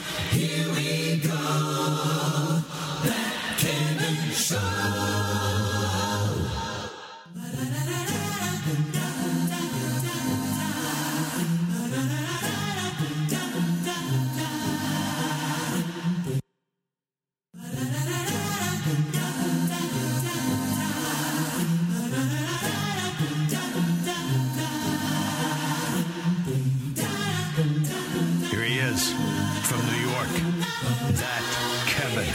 that 30.51 31.43
Kevin. 31.87 32.25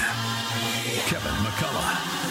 Kevin 1.06 1.32
McCullough. 1.44 2.22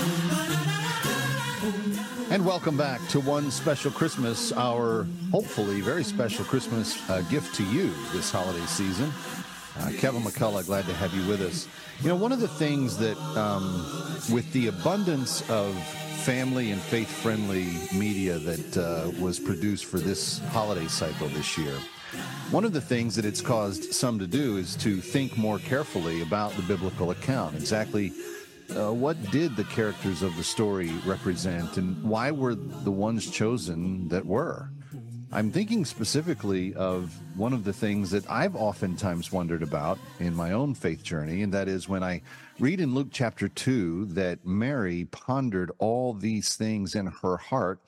And 2.32 2.46
welcome 2.46 2.78
back 2.78 3.06
to 3.10 3.20
One 3.20 3.50
Special 3.50 3.90
Christmas, 3.92 4.52
our 4.54 5.08
hopefully 5.32 5.82
very 5.82 6.04
special 6.04 6.46
Christmas 6.46 7.10
uh, 7.10 7.22
gift 7.24 7.56
to 7.56 7.64
you 7.66 7.92
this 8.14 8.32
holiday 8.32 8.66
season. 8.68 9.12
Uh, 9.80 9.92
Kevin 9.98 10.22
McCullough, 10.22 10.66
glad 10.68 10.86
to 10.86 10.94
have 10.94 11.14
you 11.16 11.28
with 11.28 11.42
us. 11.42 11.68
You 12.02 12.10
know, 12.10 12.16
one 12.16 12.32
of 12.32 12.40
the 12.42 12.48
things 12.48 12.98
that, 12.98 13.18
um, 13.36 13.84
with 14.32 14.52
the 14.54 14.68
abundance 14.68 15.42
of 15.50 15.76
family 16.24 16.70
and 16.72 16.80
faith 16.80 17.10
friendly 17.10 17.70
media 17.98 18.38
that 18.38 18.78
uh, 18.78 19.10
was 19.20 19.40
produced 19.40 19.86
for 19.86 19.98
this 19.98 20.40
holiday 20.50 20.88
cycle 20.88 21.28
this 21.30 21.58
year, 21.58 21.74
one 22.52 22.66
of 22.66 22.74
the 22.74 22.82
things 22.82 23.16
that 23.16 23.26
it's 23.26 23.42
caused 23.42 23.94
some 23.94 24.20
to 24.20 24.28
do 24.28 24.58
is 24.58 24.76
to 24.78 25.02
think 25.02 25.38
more 25.38 25.60
carefully 25.60 26.22
about 26.22 26.52
the 26.54 26.64
biblical 26.64 27.12
account. 27.12 27.56
Exactly 27.56 28.12
uh, 28.76 28.94
what 28.94 29.22
did 29.32 29.56
the 29.56 29.64
characters 29.66 30.22
of 30.22 30.36
the 30.38 30.44
story 30.44 30.92
represent 31.06 31.78
and 31.78 32.02
why 32.04 32.32
were 32.32 32.56
the 32.56 32.92
ones 32.92 33.30
chosen 33.30 34.08
that 34.10 34.26
were? 34.26 34.70
I'm 35.34 35.52
thinking 35.52 35.86
specifically 35.86 36.74
of 36.76 37.18
one 37.38 37.54
of 37.54 37.64
the 37.64 37.72
things 37.72 38.12
that 38.12 38.30
I've 38.30 38.56
oftentimes 38.56 39.32
wondered 39.32 39.64
about 39.64 39.98
in 40.20 40.36
my 40.36 40.52
own 40.52 40.74
faith 40.74 41.04
journey, 41.04 41.42
and 41.42 41.54
that 41.54 41.70
is 41.70 41.88
when 41.88 42.04
I 42.04 42.22
read 42.60 42.82
in 42.82 42.94
Luke 42.94 43.08
chapter 43.12 43.48
2 43.48 44.08
that 44.08 44.46
Mary 44.46 45.06
pondered 45.06 45.72
all 45.78 46.14
these 46.14 46.56
things 46.56 46.96
in 46.96 47.08
her 47.08 47.38
heart. 47.38 47.80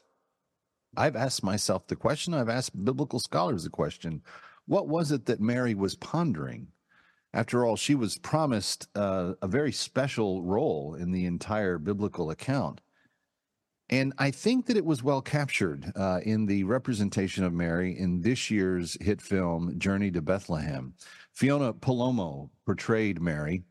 I've 0.95 1.15
asked 1.15 1.43
myself 1.43 1.88
the 1.88 1.95
question, 1.95 2.34
I've 2.34 2.49
asked 2.49 2.84
biblical 2.84 3.19
scholars 3.19 3.63
the 3.63 3.69
question 3.69 4.21
what 4.65 4.88
was 4.88 5.12
it 5.12 5.25
that 5.25 5.41
Mary 5.41 5.75
was 5.75 5.95
pondering? 5.95 6.67
After 7.34 7.65
all, 7.65 7.75
she 7.75 7.95
was 7.95 8.17
promised 8.19 8.88
uh, 8.95 9.34
a 9.41 9.47
very 9.47 9.71
special 9.71 10.43
role 10.43 10.95
in 10.95 11.12
the 11.12 11.25
entire 11.25 11.77
biblical 11.77 12.29
account. 12.29 12.79
And 13.89 14.13
I 14.17 14.32
think 14.32 14.67
that 14.67 14.77
it 14.77 14.86
was 14.86 15.03
well 15.03 15.21
captured 15.21 15.91
uh, 15.95 16.21
in 16.23 16.45
the 16.45 16.63
representation 16.63 17.43
of 17.43 17.53
Mary 17.53 17.97
in 17.97 18.21
this 18.21 18.49
year's 18.49 18.97
hit 19.01 19.21
film, 19.21 19.77
Journey 19.77 20.12
to 20.12 20.21
Bethlehem. 20.21 20.93
Fiona 21.34 21.73
Palomo 21.73 22.49
portrayed 22.65 23.21
Mary, 23.21 23.63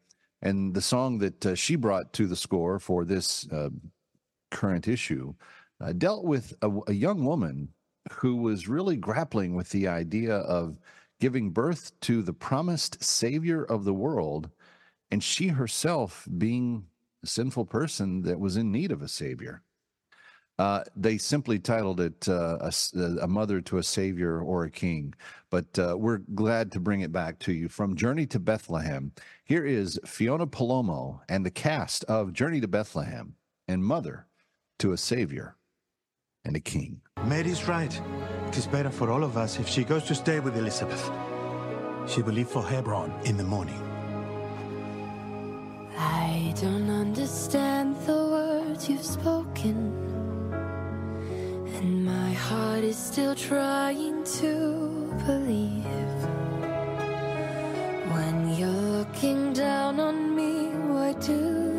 and 0.43 0.75
the 0.75 0.83
song 0.83 1.19
that 1.19 1.47
uh, 1.47 1.55
she 1.55 1.77
brought 1.77 2.13
to 2.15 2.27
the 2.27 2.37
score 2.37 2.79
for 2.79 3.05
this 3.05 3.49
uh, 3.51 3.71
current 4.51 4.87
issue 4.87 5.35
uh, 5.83 5.93
dealt 5.93 6.25
with 6.25 6.55
a, 6.63 6.71
a 6.87 6.93
young 6.93 7.25
woman 7.25 7.69
who 8.13 8.37
was 8.37 8.69
really 8.69 8.97
grappling 8.97 9.55
with 9.55 9.71
the 9.71 9.89
idea 9.89 10.37
of 10.37 10.79
giving 11.21 11.51
birth 11.51 11.93
to 12.01 12.23
the 12.23 12.33
promised 12.33 13.03
Savior 13.03 13.65
of 13.65 13.85
the 13.85 13.95
world, 13.95 14.51
and 15.11 15.23
she 15.23 15.49
herself 15.49 16.27
being 16.39 16.87
a 17.23 17.27
sinful 17.27 17.67
person 17.67 18.23
that 18.23 18.41
was 18.41 18.57
in 18.57 18.73
need 18.73 18.91
of 18.91 19.03
a 19.03 19.09
Savior. 19.09 19.63
Uh, 20.59 20.85
they 20.95 21.17
simply 21.17 21.59
titled 21.59 22.01
it 22.01 22.29
uh, 22.29 22.59
a, 22.61 22.73
a, 23.23 23.27
Mother 23.27 23.61
to 23.63 23.79
a 23.79 23.83
Savior 23.83 24.41
or 24.41 24.65
a 24.65 24.71
King, 24.71 25.15
but 25.51 25.67
uh, 25.79 25.97
we're 25.99 26.19
glad 26.35 26.71
to 26.73 26.81
bring 26.81 27.01
it 27.01 27.11
back 27.11 27.39
to 27.41 27.53
you. 27.53 27.69
From 27.69 27.97
Journey 27.97 28.27
to 28.27 28.39
Bethlehem, 28.39 29.13
here 29.45 29.65
is 29.65 29.99
Fiona 30.05 30.47
Palomo 30.47 31.21
and 31.29 31.45
the 31.45 31.51
cast 31.51 32.05
of 32.05 32.33
Journey 32.33 32.61
to 32.61 32.69
Bethlehem 32.69 33.35
and 33.67 33.83
Mother 33.83 34.27
to 34.81 34.93
a 34.93 34.99
Savior 34.99 35.57
and 36.45 36.57
a 36.57 36.61
King. 36.61 37.01
Mary's 37.25 37.69
right. 37.69 38.01
It 38.49 38.57
is 38.59 38.67
better 38.67 38.91
for 38.91 39.11
all 39.11 39.25
of 39.25 39.37
us 39.37 39.59
if 39.59 39.69
she 39.69 39.85
goes 39.85 40.05
to 40.05 40.15
stay 40.15 40.41
with 40.41 40.57
Elizabeth. 40.57 41.11
She 42.07 42.23
will 42.23 42.35
leave 42.35 42.49
for 42.49 42.63
Hebron 42.63 43.13
in 43.25 43.37
the 43.37 43.45
morning. 43.45 43.81
I 45.97 46.53
don't 46.61 46.91
understand 46.91 47.97
the 48.07 48.13
words 48.37 48.89
you've 48.89 49.05
spoken. 49.05 49.77
And 51.77 52.05
my 52.05 52.33
heart 52.33 52.85
is 52.85 52.97
still 52.97 53.35
trying 53.35 54.25
to 54.41 55.15
believe. 55.27 55.85
When 58.15 58.55
you're 58.57 58.69
looking 58.99 59.53
down 59.53 60.01
on 60.01 60.37
me, 60.37 60.69
what 60.93 61.21
do 61.21 61.72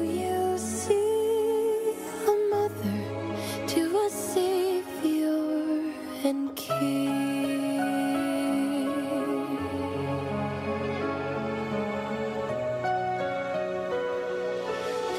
and 6.26 6.56
king. 6.56 7.74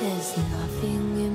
There's 0.00 0.36
nothing 0.36 1.04
in 1.26 1.33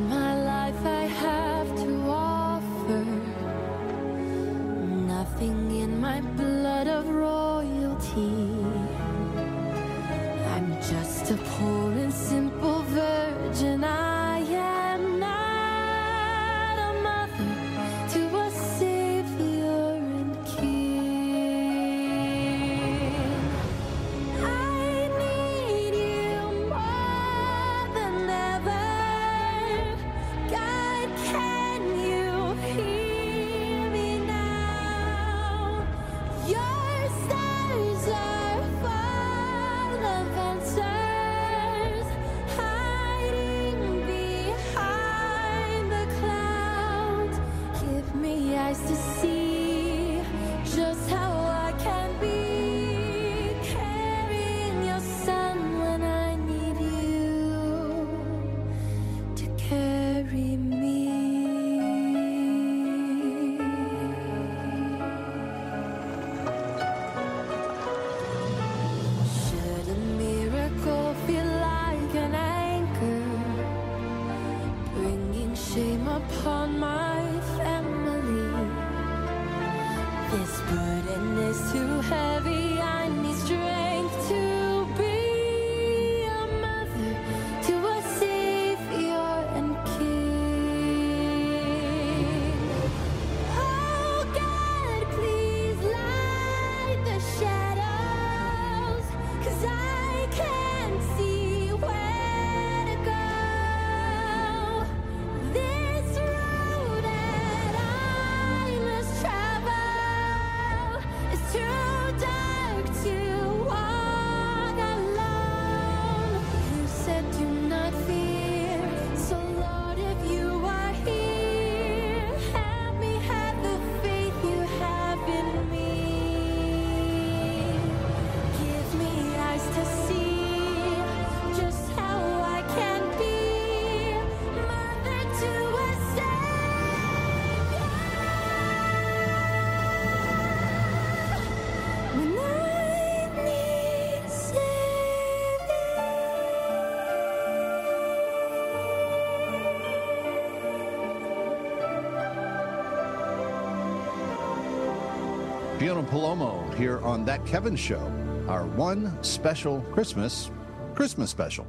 Fiona 155.99 156.11
Palomo 156.11 156.75
here 156.75 156.99
on 156.99 157.25
That 157.25 157.45
Kevin 157.45 157.75
Show, 157.75 157.99
our 158.47 158.65
one 158.65 159.21
special 159.21 159.81
Christmas, 159.91 160.49
Christmas 160.95 161.29
special. 161.29 161.67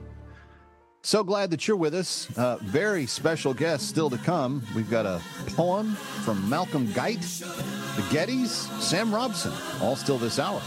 So 1.02 1.24
glad 1.24 1.50
that 1.50 1.66
you're 1.66 1.76
with 1.76 1.94
us. 1.94 2.28
Uh, 2.36 2.58
very 2.62 3.06
special 3.06 3.54
guest 3.54 3.88
still 3.88 4.10
to 4.10 4.18
come. 4.18 4.62
We've 4.76 4.90
got 4.90 5.06
a 5.06 5.20
poem 5.56 5.94
from 6.24 6.48
Malcolm 6.48 6.92
Guite, 6.92 7.22
the 7.22 8.02
Gettys, 8.10 8.68
Sam 8.80 9.12
Robson, 9.12 9.52
all 9.80 9.96
still 9.96 10.18
this 10.18 10.38
hour. 10.38 10.60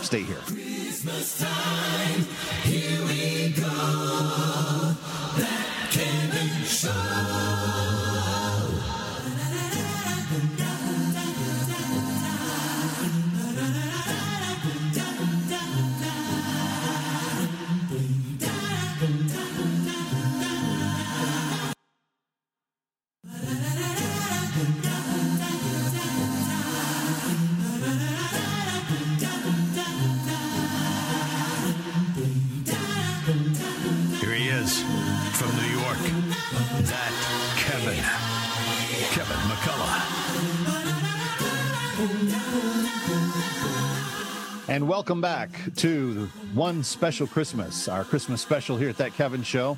Stay 0.00 0.22
here. 0.22 0.36
Christmas 0.46 1.38
time, 1.38 2.24
here 2.62 3.02
we 3.06 3.52
go. 3.60 3.66
That 5.36 5.88
Kevin 5.90 6.64
Show. 6.64 8.39
Is 34.70 34.82
from 35.32 35.50
New 35.56 35.80
York. 35.80 35.98
That 36.86 37.12
Kevin. 37.56 38.04
Kevin 39.10 39.40
McCullough. 39.50 39.98
And 44.68 44.86
welcome 44.86 45.20
back 45.20 45.50
to 45.76 46.26
One 46.54 46.84
Special 46.84 47.26
Christmas, 47.26 47.88
our 47.88 48.04
Christmas 48.04 48.42
special 48.42 48.76
here 48.76 48.90
at 48.90 48.96
That 48.98 49.14
Kevin 49.14 49.42
Show. 49.42 49.76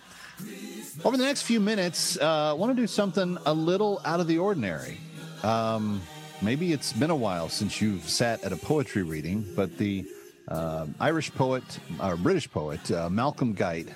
Over 1.05 1.17
the 1.17 1.25
next 1.25 1.43
few 1.43 1.61
minutes, 1.61 2.19
uh, 2.19 2.51
I 2.51 2.53
want 2.53 2.77
to 2.77 2.83
do 2.83 2.87
something 2.87 3.39
a 3.47 3.55
little 3.55 4.03
out 4.05 4.21
of 4.21 4.27
the 4.27 4.37
ordinary. 4.37 5.01
Um, 5.43 6.03
maybe 6.43 6.75
it's 6.75 6.93
been 6.93 7.11
a 7.11 7.17
while 7.17 7.49
since 7.49 7.81
you've 7.81 8.07
sat 8.07 8.45
at 8.45 8.53
a 8.53 8.57
poetry 8.57 9.05
reading, 9.05 9.47
but 9.57 9.79
the 9.79 10.05
uh, 10.49 10.87
Irish 11.01 11.33
poet, 11.33 11.63
or 12.03 12.17
British 12.17 12.51
poet, 12.51 12.91
uh, 12.91 13.09
Malcolm 13.09 13.55
Guite, 13.55 13.89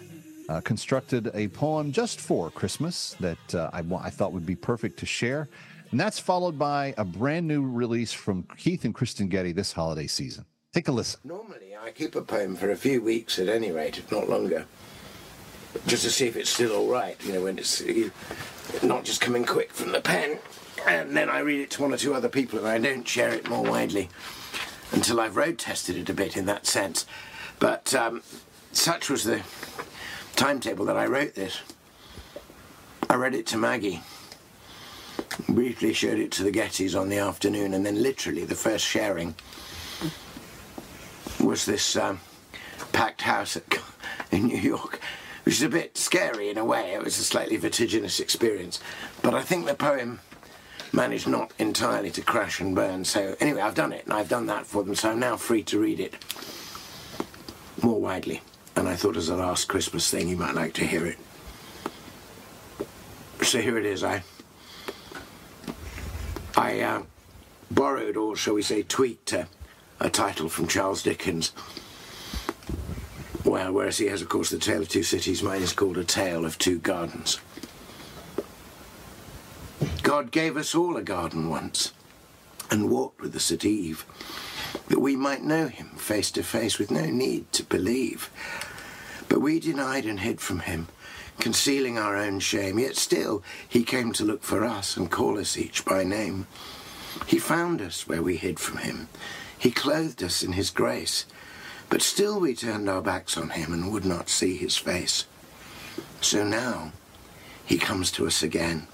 uh, 0.48 0.60
constructed 0.60 1.30
a 1.34 1.48
poem 1.48 1.92
just 1.92 2.20
for 2.20 2.50
Christmas 2.50 3.16
that 3.20 3.54
uh, 3.54 3.70
I, 3.72 3.82
I 4.02 4.10
thought 4.10 4.32
would 4.32 4.46
be 4.46 4.56
perfect 4.56 4.98
to 5.00 5.06
share. 5.06 5.48
And 5.90 6.00
that's 6.00 6.18
followed 6.18 6.58
by 6.58 6.94
a 6.98 7.04
brand 7.04 7.46
new 7.46 7.62
release 7.62 8.12
from 8.12 8.44
Keith 8.56 8.84
and 8.84 8.94
Kristyn 8.94 9.28
Getty 9.28 9.52
this 9.52 9.72
holiday 9.72 10.06
season. 10.06 10.44
Take 10.72 10.88
a 10.88 10.92
listen. 10.92 11.20
Normally, 11.24 11.76
I 11.80 11.90
keep 11.90 12.14
a 12.16 12.22
poem 12.22 12.56
for 12.56 12.70
a 12.70 12.76
few 12.76 13.00
weeks 13.00 13.38
at 13.38 13.48
any 13.48 13.70
rate, 13.70 13.98
if 13.98 14.10
not 14.10 14.28
longer, 14.28 14.66
just 15.86 16.02
to 16.04 16.10
see 16.10 16.26
if 16.26 16.36
it's 16.36 16.50
still 16.50 16.74
all 16.74 16.88
right. 16.88 17.16
You 17.24 17.32
know, 17.32 17.44
when 17.44 17.58
it's 17.58 17.82
not 18.82 19.04
just 19.04 19.20
coming 19.20 19.44
quick 19.44 19.72
from 19.72 19.92
the 19.92 20.00
pen, 20.00 20.38
and 20.86 21.16
then 21.16 21.30
I 21.30 21.38
read 21.38 21.60
it 21.60 21.70
to 21.72 21.82
one 21.82 21.94
or 21.94 21.96
two 21.96 22.14
other 22.14 22.28
people, 22.28 22.58
and 22.58 22.68
I 22.68 22.78
don't 22.78 23.06
share 23.06 23.30
it 23.30 23.48
more 23.48 23.62
widely 23.62 24.08
until 24.92 25.20
I've 25.20 25.36
road 25.36 25.58
tested 25.58 25.96
it 25.96 26.10
a 26.10 26.14
bit 26.14 26.36
in 26.36 26.46
that 26.46 26.66
sense. 26.66 27.06
But 27.58 27.94
um, 27.94 28.22
such 28.72 29.08
was 29.08 29.24
the 29.24 29.42
timetable 30.36 30.84
that 30.84 30.96
I 30.96 31.06
wrote 31.06 31.34
this. 31.34 31.60
I 33.08 33.16
read 33.16 33.34
it 33.34 33.46
to 33.48 33.56
Maggie. 33.56 34.02
Briefly 35.48 35.92
showed 35.92 36.18
it 36.18 36.30
to 36.32 36.42
the 36.42 36.52
Gettys 36.52 36.98
on 36.98 37.08
the 37.08 37.18
afternoon, 37.18 37.74
and 37.74 37.84
then 37.84 38.02
literally 38.02 38.44
the 38.44 38.54
first 38.54 38.84
sharing 38.84 39.34
was 41.40 41.64
this 41.64 41.96
um, 41.96 42.20
packed 42.92 43.22
house 43.22 43.56
at, 43.56 43.64
in 44.30 44.46
New 44.46 44.58
York, 44.58 45.00
which 45.44 45.54
is 45.54 45.62
a 45.62 45.68
bit 45.68 45.96
scary 45.96 46.50
in 46.50 46.58
a 46.58 46.64
way. 46.64 46.92
It 46.92 47.02
was 47.02 47.18
a 47.18 47.24
slightly 47.24 47.56
vertiginous 47.56 48.20
experience. 48.20 48.80
But 49.22 49.34
I 49.34 49.42
think 49.42 49.66
the 49.66 49.74
poem 49.74 50.20
managed 50.92 51.28
not 51.28 51.52
entirely 51.58 52.10
to 52.10 52.20
crash 52.20 52.60
and 52.60 52.74
burn. 52.74 53.04
So, 53.04 53.36
anyway, 53.40 53.62
I've 53.62 53.74
done 53.74 53.92
it, 53.92 54.04
and 54.04 54.12
I've 54.12 54.28
done 54.28 54.46
that 54.46 54.66
for 54.66 54.82
them, 54.82 54.94
so 54.94 55.10
I'm 55.10 55.20
now 55.20 55.36
free 55.36 55.62
to 55.64 55.78
read 55.78 56.00
it 56.00 56.14
more 57.82 58.00
widely. 58.00 58.42
And 58.76 58.88
I 58.88 58.94
thought 58.94 59.16
as 59.16 59.30
a 59.30 59.36
last 59.36 59.68
Christmas 59.68 60.10
thing, 60.10 60.28
you 60.28 60.36
might 60.36 60.54
like 60.54 60.74
to 60.74 60.86
hear 60.86 61.06
it. 61.06 61.18
So 63.42 63.60
here 63.60 63.78
it 63.78 63.86
is. 63.86 64.04
I, 64.04 64.22
I 66.56 66.80
uh, 66.80 67.02
borrowed, 67.70 68.16
or 68.16 68.36
shall 68.36 68.54
we 68.54 68.62
say, 68.62 68.82
tweaked 68.82 69.32
a, 69.32 69.48
a 69.98 70.10
title 70.10 70.48
from 70.48 70.66
Charles 70.66 71.02
Dickens. 71.02 71.52
Well, 73.44 73.72
whereas 73.72 73.98
he 73.98 74.06
has, 74.06 74.22
of 74.22 74.28
course, 74.28 74.50
The 74.50 74.58
Tale 74.58 74.82
of 74.82 74.88
Two 74.88 75.02
Cities, 75.02 75.42
mine 75.42 75.62
is 75.62 75.72
called 75.72 75.96
A 75.96 76.04
Tale 76.04 76.44
of 76.44 76.58
Two 76.58 76.78
Gardens. 76.78 77.40
God 80.02 80.30
gave 80.30 80.56
us 80.56 80.74
all 80.74 80.96
a 80.96 81.02
garden 81.02 81.48
once 81.48 81.92
and 82.70 82.90
walked 82.90 83.20
with 83.20 83.34
us 83.36 83.50
at 83.52 83.64
eve 83.64 84.04
that 84.88 85.00
we 85.00 85.16
might 85.16 85.42
know 85.42 85.68
him 85.68 85.88
face 85.96 86.30
to 86.32 86.42
face 86.42 86.78
with 86.78 86.90
no 86.90 87.06
need 87.06 87.52
to 87.52 87.62
believe. 87.62 88.30
But 89.28 89.40
we 89.40 89.60
denied 89.60 90.04
and 90.04 90.20
hid 90.20 90.40
from 90.40 90.60
him, 90.60 90.88
concealing 91.38 91.98
our 91.98 92.16
own 92.16 92.40
shame, 92.40 92.78
yet 92.78 92.96
still 92.96 93.42
he 93.68 93.82
came 93.84 94.12
to 94.14 94.24
look 94.24 94.42
for 94.42 94.64
us 94.64 94.96
and 94.96 95.10
call 95.10 95.38
us 95.38 95.56
each 95.56 95.84
by 95.84 96.04
name. 96.04 96.46
He 97.26 97.38
found 97.38 97.80
us 97.80 98.06
where 98.06 98.22
we 98.22 98.36
hid 98.36 98.58
from 98.60 98.78
him. 98.78 99.08
He 99.58 99.70
clothed 99.70 100.22
us 100.22 100.42
in 100.42 100.52
his 100.52 100.70
grace, 100.70 101.26
but 101.88 102.02
still 102.02 102.38
we 102.40 102.54
turned 102.54 102.88
our 102.88 103.02
backs 103.02 103.36
on 103.36 103.50
him 103.50 103.72
and 103.72 103.92
would 103.92 104.04
not 104.04 104.28
see 104.28 104.56
his 104.56 104.76
face. 104.76 105.26
So 106.20 106.44
now 106.44 106.92
he 107.64 107.78
comes 107.78 108.10
to 108.12 108.26
us 108.26 108.42
again, 108.42 108.86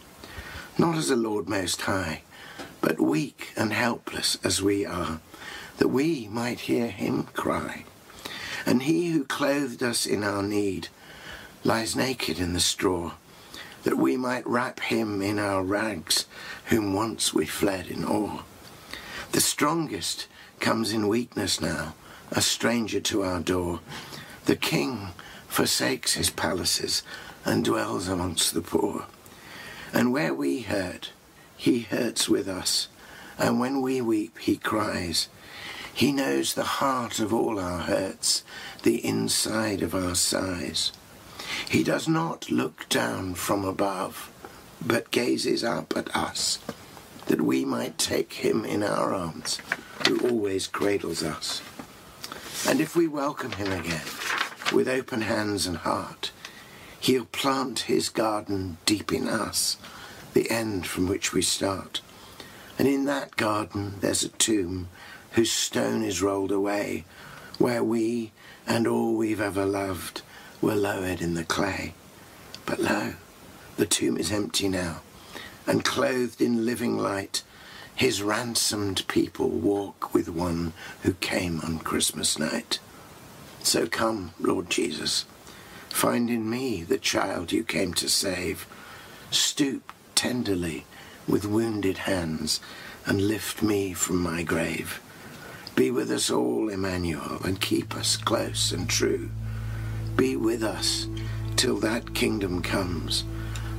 not 0.79 0.97
as 0.97 1.11
a 1.11 1.17
Lord 1.17 1.49
Most 1.49 1.83
High, 1.83 2.23
but 2.81 3.01
weak 3.01 3.53
and 3.57 3.73
helpless 3.73 4.39
as 4.43 4.63
we 4.63 4.87
are, 4.87 5.21
that 5.83 5.89
we 5.89 6.29
might 6.29 6.61
hear 6.61 6.87
him 6.87 7.25
cry. 7.35 7.85
And 8.65 8.85
he 8.85 9.11
who 9.11 9.25
clothed 9.25 9.83
us 9.83 10.07
in 10.07 10.23
our 10.23 10.41
need 10.41 10.87
lies 11.65 11.97
naked 11.97 12.39
in 12.39 12.53
the 12.53 12.61
straw, 12.61 13.15
that 13.83 13.97
we 13.97 14.17
might 14.17 14.47
wrap 14.47 14.79
him 14.79 15.21
in 15.21 15.41
our 15.41 15.65
rags, 15.65 16.27
whom 16.67 16.93
once 16.93 17.35
we 17.35 17.47
fled 17.47 17.89
in 17.89 18.05
awe. 18.05 18.43
The 19.33 19.41
strongest 19.41 20.29
comes 20.61 20.93
in 20.93 21.09
weakness 21.09 21.61
now, 21.61 21.97
a 22.31 22.43
stranger 22.43 23.01
to 23.01 23.25
our 23.25 23.41
door. 23.41 23.81
The 24.45 24.55
king 24.55 25.09
forsakes 25.49 26.15
his 26.15 26.31
palaces 26.31 27.03
and 27.45 27.65
dwells 27.65 28.07
amongst 28.07 28.55
the 28.55 28.63
poor. 28.63 29.07
And 29.93 30.13
where 30.13 30.33
we 30.33 30.61
hurt, 30.61 31.11
he 31.57 31.81
hurts 31.81 32.29
with 32.29 32.47
us, 32.47 32.87
and 33.37 33.59
when 33.59 33.83
we 33.83 34.01
weep, 34.01 34.39
he 34.39 34.57
cries. 34.57 35.29
He 35.95 36.13
knows 36.13 36.55
the 36.55 36.65
heart 36.65 37.21
of 37.21 37.33
all 37.33 37.59
our 37.59 37.81
hurts, 37.81 38.45
the 38.83 39.05
inside 39.05 39.83
of 39.83 39.95
our 39.95 40.15
sighs. 40.15 40.93
He 41.69 41.85
does 41.85 42.09
not 42.09 42.51
look 42.51 42.89
down 42.89 43.35
from 43.35 43.65
above, 43.65 44.31
but 44.85 45.11
gazes 45.11 45.63
up 45.63 45.97
at 45.97 46.15
us, 46.17 46.59
that 47.27 47.43
we 47.43 47.65
might 47.65 47.99
take 47.99 48.33
him 48.35 48.65
in 48.65 48.83
our 48.83 49.15
arms, 49.15 49.59
who 50.07 50.19
always 50.29 50.67
cradles 50.67 51.23
us. 51.23 51.63
And 52.67 52.81
if 52.81 52.97
we 52.97 53.07
welcome 53.07 53.53
him 53.53 53.71
again, 53.71 54.07
with 54.73 54.89
open 54.89 55.23
hands 55.23 55.67
and 55.67 55.79
heart, 55.79 56.33
he'll 56.99 57.27
plant 57.27 57.81
his 57.81 58.09
garden 58.09 58.79
deep 58.87 59.13
in 59.13 59.29
us, 59.29 59.77
the 60.33 60.51
end 60.51 60.87
from 60.87 61.09
which 61.09 61.33
we 61.33 61.43
start. 61.43 62.01
And 62.79 62.89
in 62.89 63.05
that 63.05 63.37
garden 63.37 63.95
there's 64.01 64.23
a 64.23 64.29
tomb 64.29 64.89
whose 65.33 65.51
stone 65.51 66.03
is 66.03 66.23
rolled 66.23 66.53
away, 66.53 67.05
where 67.59 67.83
we 67.83 68.33
and 68.67 68.87
all 68.87 69.15
we've 69.15 69.41
ever 69.41 69.65
loved 69.65 70.23
were 70.61 70.75
lowered 70.75 71.21
in 71.21 71.35
the 71.35 71.45
clay. 71.45 71.95
But 72.67 72.79
lo, 72.79 73.15
the 73.77 73.87
tomb 73.87 74.17
is 74.17 74.31
empty 74.31 74.69
now, 74.69 75.03
and 75.67 75.85
clothed 75.85 76.41
in 76.41 76.65
living 76.67 76.99
light, 76.99 77.43
his 77.95 78.23
ransomed 78.23 79.07
people 79.09 79.49
walk 79.49 80.15
with 80.15 80.29
one 80.29 80.73
who 81.03 81.15
came 81.15 81.61
on 81.61 81.79
Christmas 81.79 82.39
night. 82.39 82.79
So 83.63 83.87
come, 83.87 84.35
Lord 84.41 84.71
Jesus, 84.71 85.25
find 85.89 86.31
in 86.31 86.49
me 86.49 86.83
the 86.83 86.99
child 86.99 87.53
you 87.53 87.65
came 87.65 87.95
to 87.95 88.09
save. 88.09 88.67
Stoop 89.31 89.93
tenderly 90.15 90.85
with 91.29 91.45
wounded 91.45 91.99
hands 91.99 92.61
and 93.07 93.29
lift 93.29 93.63
me 93.63 93.93
from 93.93 94.19
my 94.19 94.43
grave. 94.43 95.01
Be 95.75 95.91
with 95.91 96.11
us 96.11 96.31
all, 96.31 96.69
Emmanuel, 96.69 97.41
and 97.45 97.61
keep 97.61 97.97
us 97.97 98.17
close 98.17 98.73
and 98.73 98.89
true. 98.89 99.31
Be 100.17 100.37
with 100.37 100.63
us 100.63 101.09
till 101.57 101.79
that 101.79 102.15
kingdom 102.15 102.63
comes 102.63 103.25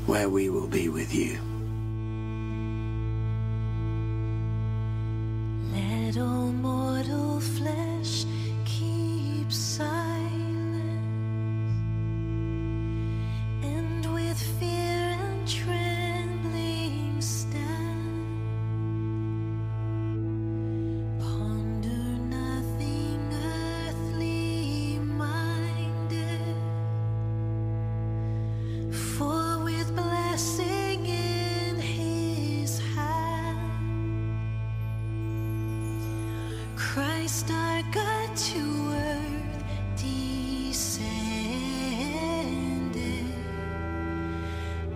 where 0.05 0.27
we 0.27 0.49
will 0.49 0.67
be 0.67 0.89
with 0.89 1.13
you. 1.13 1.39
Let 5.71 6.17
all 6.17 6.51
mortal 6.51 7.39
flesh 7.39 7.82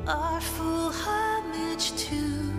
our 0.07 0.39
full 0.39 0.89
homage 0.93 1.91
to 1.97 2.56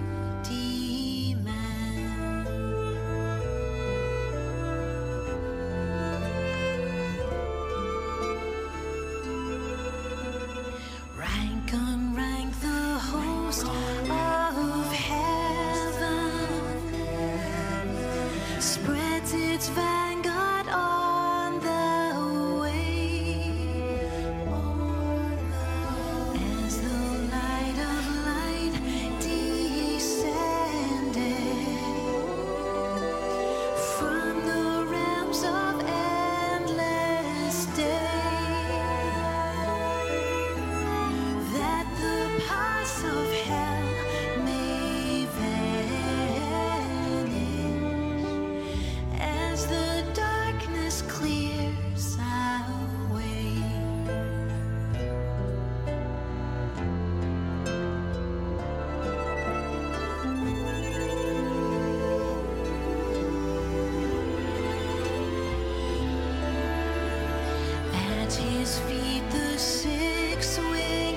At 68.28 68.34
feet, 68.80 69.22
the 69.30 69.56
six-winged 69.58 69.88
seraph, 69.88 71.07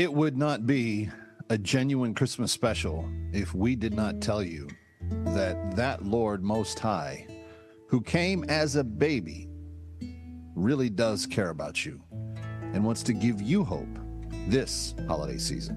It 0.00 0.14
would 0.14 0.34
not 0.34 0.66
be 0.66 1.10
a 1.50 1.58
genuine 1.58 2.14
Christmas 2.14 2.50
special 2.50 3.06
if 3.34 3.52
we 3.52 3.76
did 3.76 3.92
not 3.92 4.22
tell 4.22 4.42
you 4.42 4.66
that 5.26 5.76
that 5.76 6.06
Lord 6.06 6.42
Most 6.42 6.78
High, 6.78 7.26
who 7.86 8.00
came 8.00 8.42
as 8.44 8.76
a 8.76 8.82
baby, 8.82 9.46
really 10.54 10.88
does 10.88 11.26
care 11.26 11.50
about 11.50 11.84
you 11.84 12.00
and 12.72 12.82
wants 12.82 13.02
to 13.02 13.12
give 13.12 13.42
you 13.42 13.62
hope 13.62 13.98
this 14.48 14.94
holiday 15.06 15.36
season. 15.36 15.76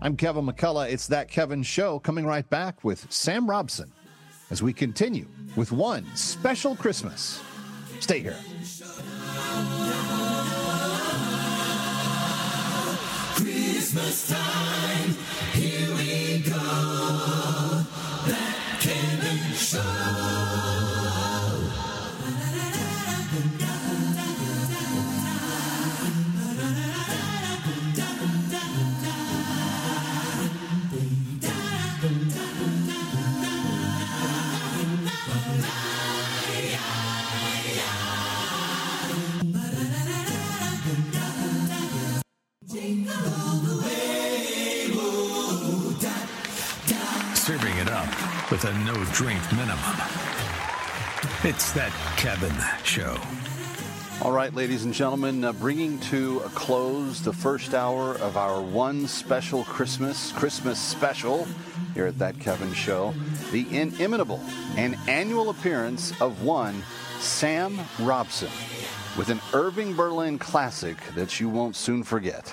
I'm 0.00 0.16
Kevin 0.16 0.46
McCullough. 0.46 0.90
It's 0.90 1.06
That 1.08 1.28
Kevin 1.28 1.62
Show 1.62 1.98
coming 1.98 2.24
right 2.24 2.48
back 2.48 2.82
with 2.82 3.12
Sam 3.12 3.46
Robson 3.46 3.92
as 4.50 4.62
we 4.62 4.72
continue 4.72 5.26
with 5.54 5.70
one 5.70 6.06
special 6.16 6.74
Christmas. 6.74 7.42
Stay 8.00 8.20
here. 8.20 8.38
Christmas 13.98 14.28
time, 14.28 15.47
with 48.62 48.74
a 48.74 48.78
no 48.80 48.94
drink 49.12 49.40
minimum. 49.52 49.78
It's 51.44 51.70
that 51.72 51.92
Kevin 52.16 52.54
Show. 52.82 53.16
All 54.20 54.32
right, 54.32 54.52
ladies 54.52 54.84
and 54.84 54.92
gentlemen, 54.92 55.44
uh, 55.44 55.52
bringing 55.52 56.00
to 56.00 56.40
a 56.40 56.48
close 56.48 57.22
the 57.22 57.32
first 57.32 57.72
hour 57.72 58.16
of 58.16 58.36
our 58.36 58.60
one 58.60 59.06
special 59.06 59.62
Christmas, 59.62 60.32
Christmas 60.32 60.80
special 60.80 61.46
here 61.94 62.06
at 62.06 62.18
That 62.18 62.40
Kevin 62.40 62.72
Show, 62.72 63.14
the 63.52 63.64
inimitable 63.70 64.42
and 64.76 64.96
annual 65.06 65.50
appearance 65.50 66.20
of 66.20 66.42
one 66.42 66.82
Sam 67.20 67.78
Robson 68.00 68.50
with 69.16 69.28
an 69.28 69.40
Irving 69.52 69.94
Berlin 69.94 70.36
classic 70.36 70.96
that 71.14 71.38
you 71.38 71.48
won't 71.48 71.76
soon 71.76 72.02
forget. 72.02 72.52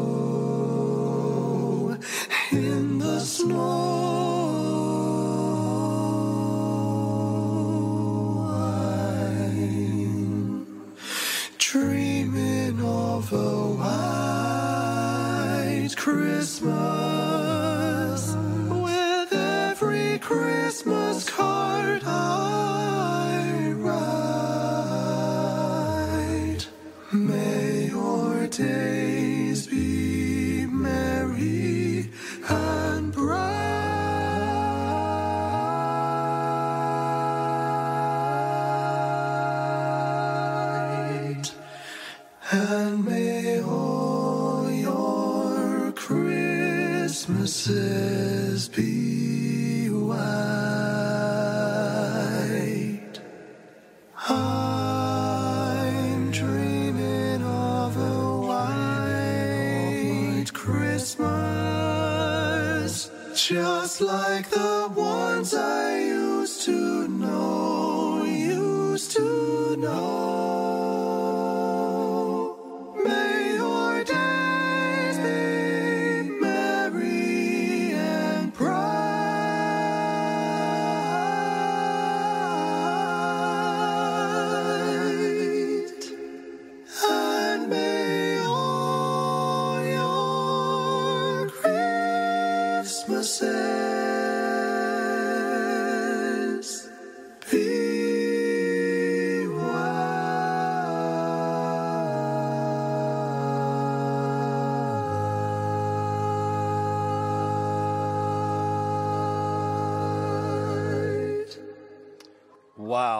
your 27.91 28.47
days 28.47 29.67
be 29.67 29.90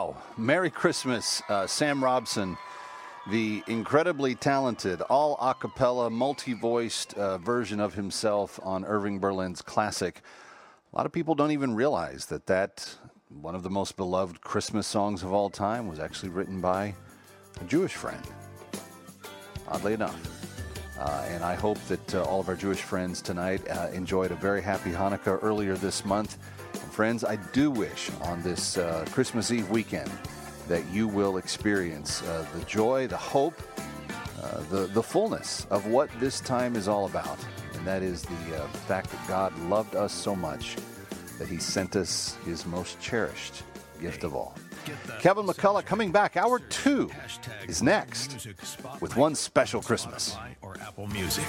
Wow. 0.01 0.17
Merry 0.35 0.71
Christmas, 0.71 1.43
uh, 1.47 1.67
Sam 1.67 2.03
Robson, 2.03 2.57
the 3.29 3.61
incredibly 3.67 4.33
talented, 4.33 4.99
all 5.01 5.37
a 5.39 5.53
cappella, 5.53 6.09
multi 6.09 6.53
voiced 6.53 7.13
uh, 7.13 7.37
version 7.37 7.79
of 7.79 7.93
himself 7.93 8.59
on 8.63 8.83
Irving 8.83 9.19
Berlin's 9.19 9.61
classic. 9.61 10.23
A 10.91 10.97
lot 10.97 11.05
of 11.05 11.11
people 11.11 11.35
don't 11.35 11.51
even 11.51 11.75
realize 11.75 12.25
that 12.25 12.47
that, 12.47 12.95
one 13.29 13.53
of 13.53 13.61
the 13.61 13.69
most 13.69 13.95
beloved 13.95 14.41
Christmas 14.41 14.87
songs 14.87 15.21
of 15.21 15.33
all 15.33 15.51
time, 15.51 15.87
was 15.87 15.99
actually 15.99 16.29
written 16.29 16.61
by 16.61 16.95
a 17.61 17.63
Jewish 17.65 17.93
friend. 17.93 18.25
Oddly 19.67 19.93
enough. 19.93 20.19
Uh, 20.99 21.25
and 21.27 21.43
I 21.43 21.53
hope 21.53 21.77
that 21.89 22.15
uh, 22.15 22.23
all 22.23 22.39
of 22.39 22.49
our 22.49 22.55
Jewish 22.55 22.81
friends 22.81 23.21
tonight 23.21 23.61
uh, 23.69 23.89
enjoyed 23.93 24.31
a 24.31 24.35
very 24.35 24.63
happy 24.63 24.89
Hanukkah 24.89 25.37
earlier 25.43 25.75
this 25.75 26.03
month. 26.03 26.39
Friends, 26.91 27.23
I 27.23 27.37
do 27.53 27.71
wish 27.71 28.11
on 28.21 28.41
this 28.43 28.77
uh, 28.77 29.05
Christmas 29.11 29.49
Eve 29.49 29.69
weekend 29.69 30.11
that 30.67 30.85
you 30.91 31.07
will 31.07 31.37
experience 31.37 32.21
uh, 32.23 32.45
the 32.53 32.63
joy, 32.65 33.07
the 33.07 33.17
hope, 33.17 33.59
uh, 34.43 34.59
the, 34.69 34.87
the 34.87 35.01
fullness 35.01 35.65
of 35.69 35.87
what 35.87 36.09
this 36.19 36.41
time 36.41 36.75
is 36.75 36.87
all 36.89 37.05
about. 37.05 37.39
And 37.75 37.87
that 37.87 38.03
is 38.03 38.23
the 38.23 38.57
uh, 38.61 38.67
fact 38.87 39.09
that 39.09 39.27
God 39.27 39.57
loved 39.69 39.95
us 39.95 40.11
so 40.13 40.35
much 40.35 40.75
that 41.39 41.47
he 41.47 41.57
sent 41.57 41.95
us 41.95 42.37
his 42.45 42.65
most 42.65 42.99
cherished 42.99 43.63
gift 44.01 44.23
of 44.25 44.35
all. 44.35 44.53
Kevin 45.19 45.45
McCullough 45.45 45.85
coming 45.85 46.11
back. 46.11 46.35
Hour 46.35 46.59
two 46.59 47.09
is 47.67 47.81
next 47.81 48.47
with 48.99 49.15
one 49.15 49.33
special 49.35 49.81
Christmas. 49.81 50.35
or 50.61 50.75
Apple 50.81 51.07
Music. 51.07 51.45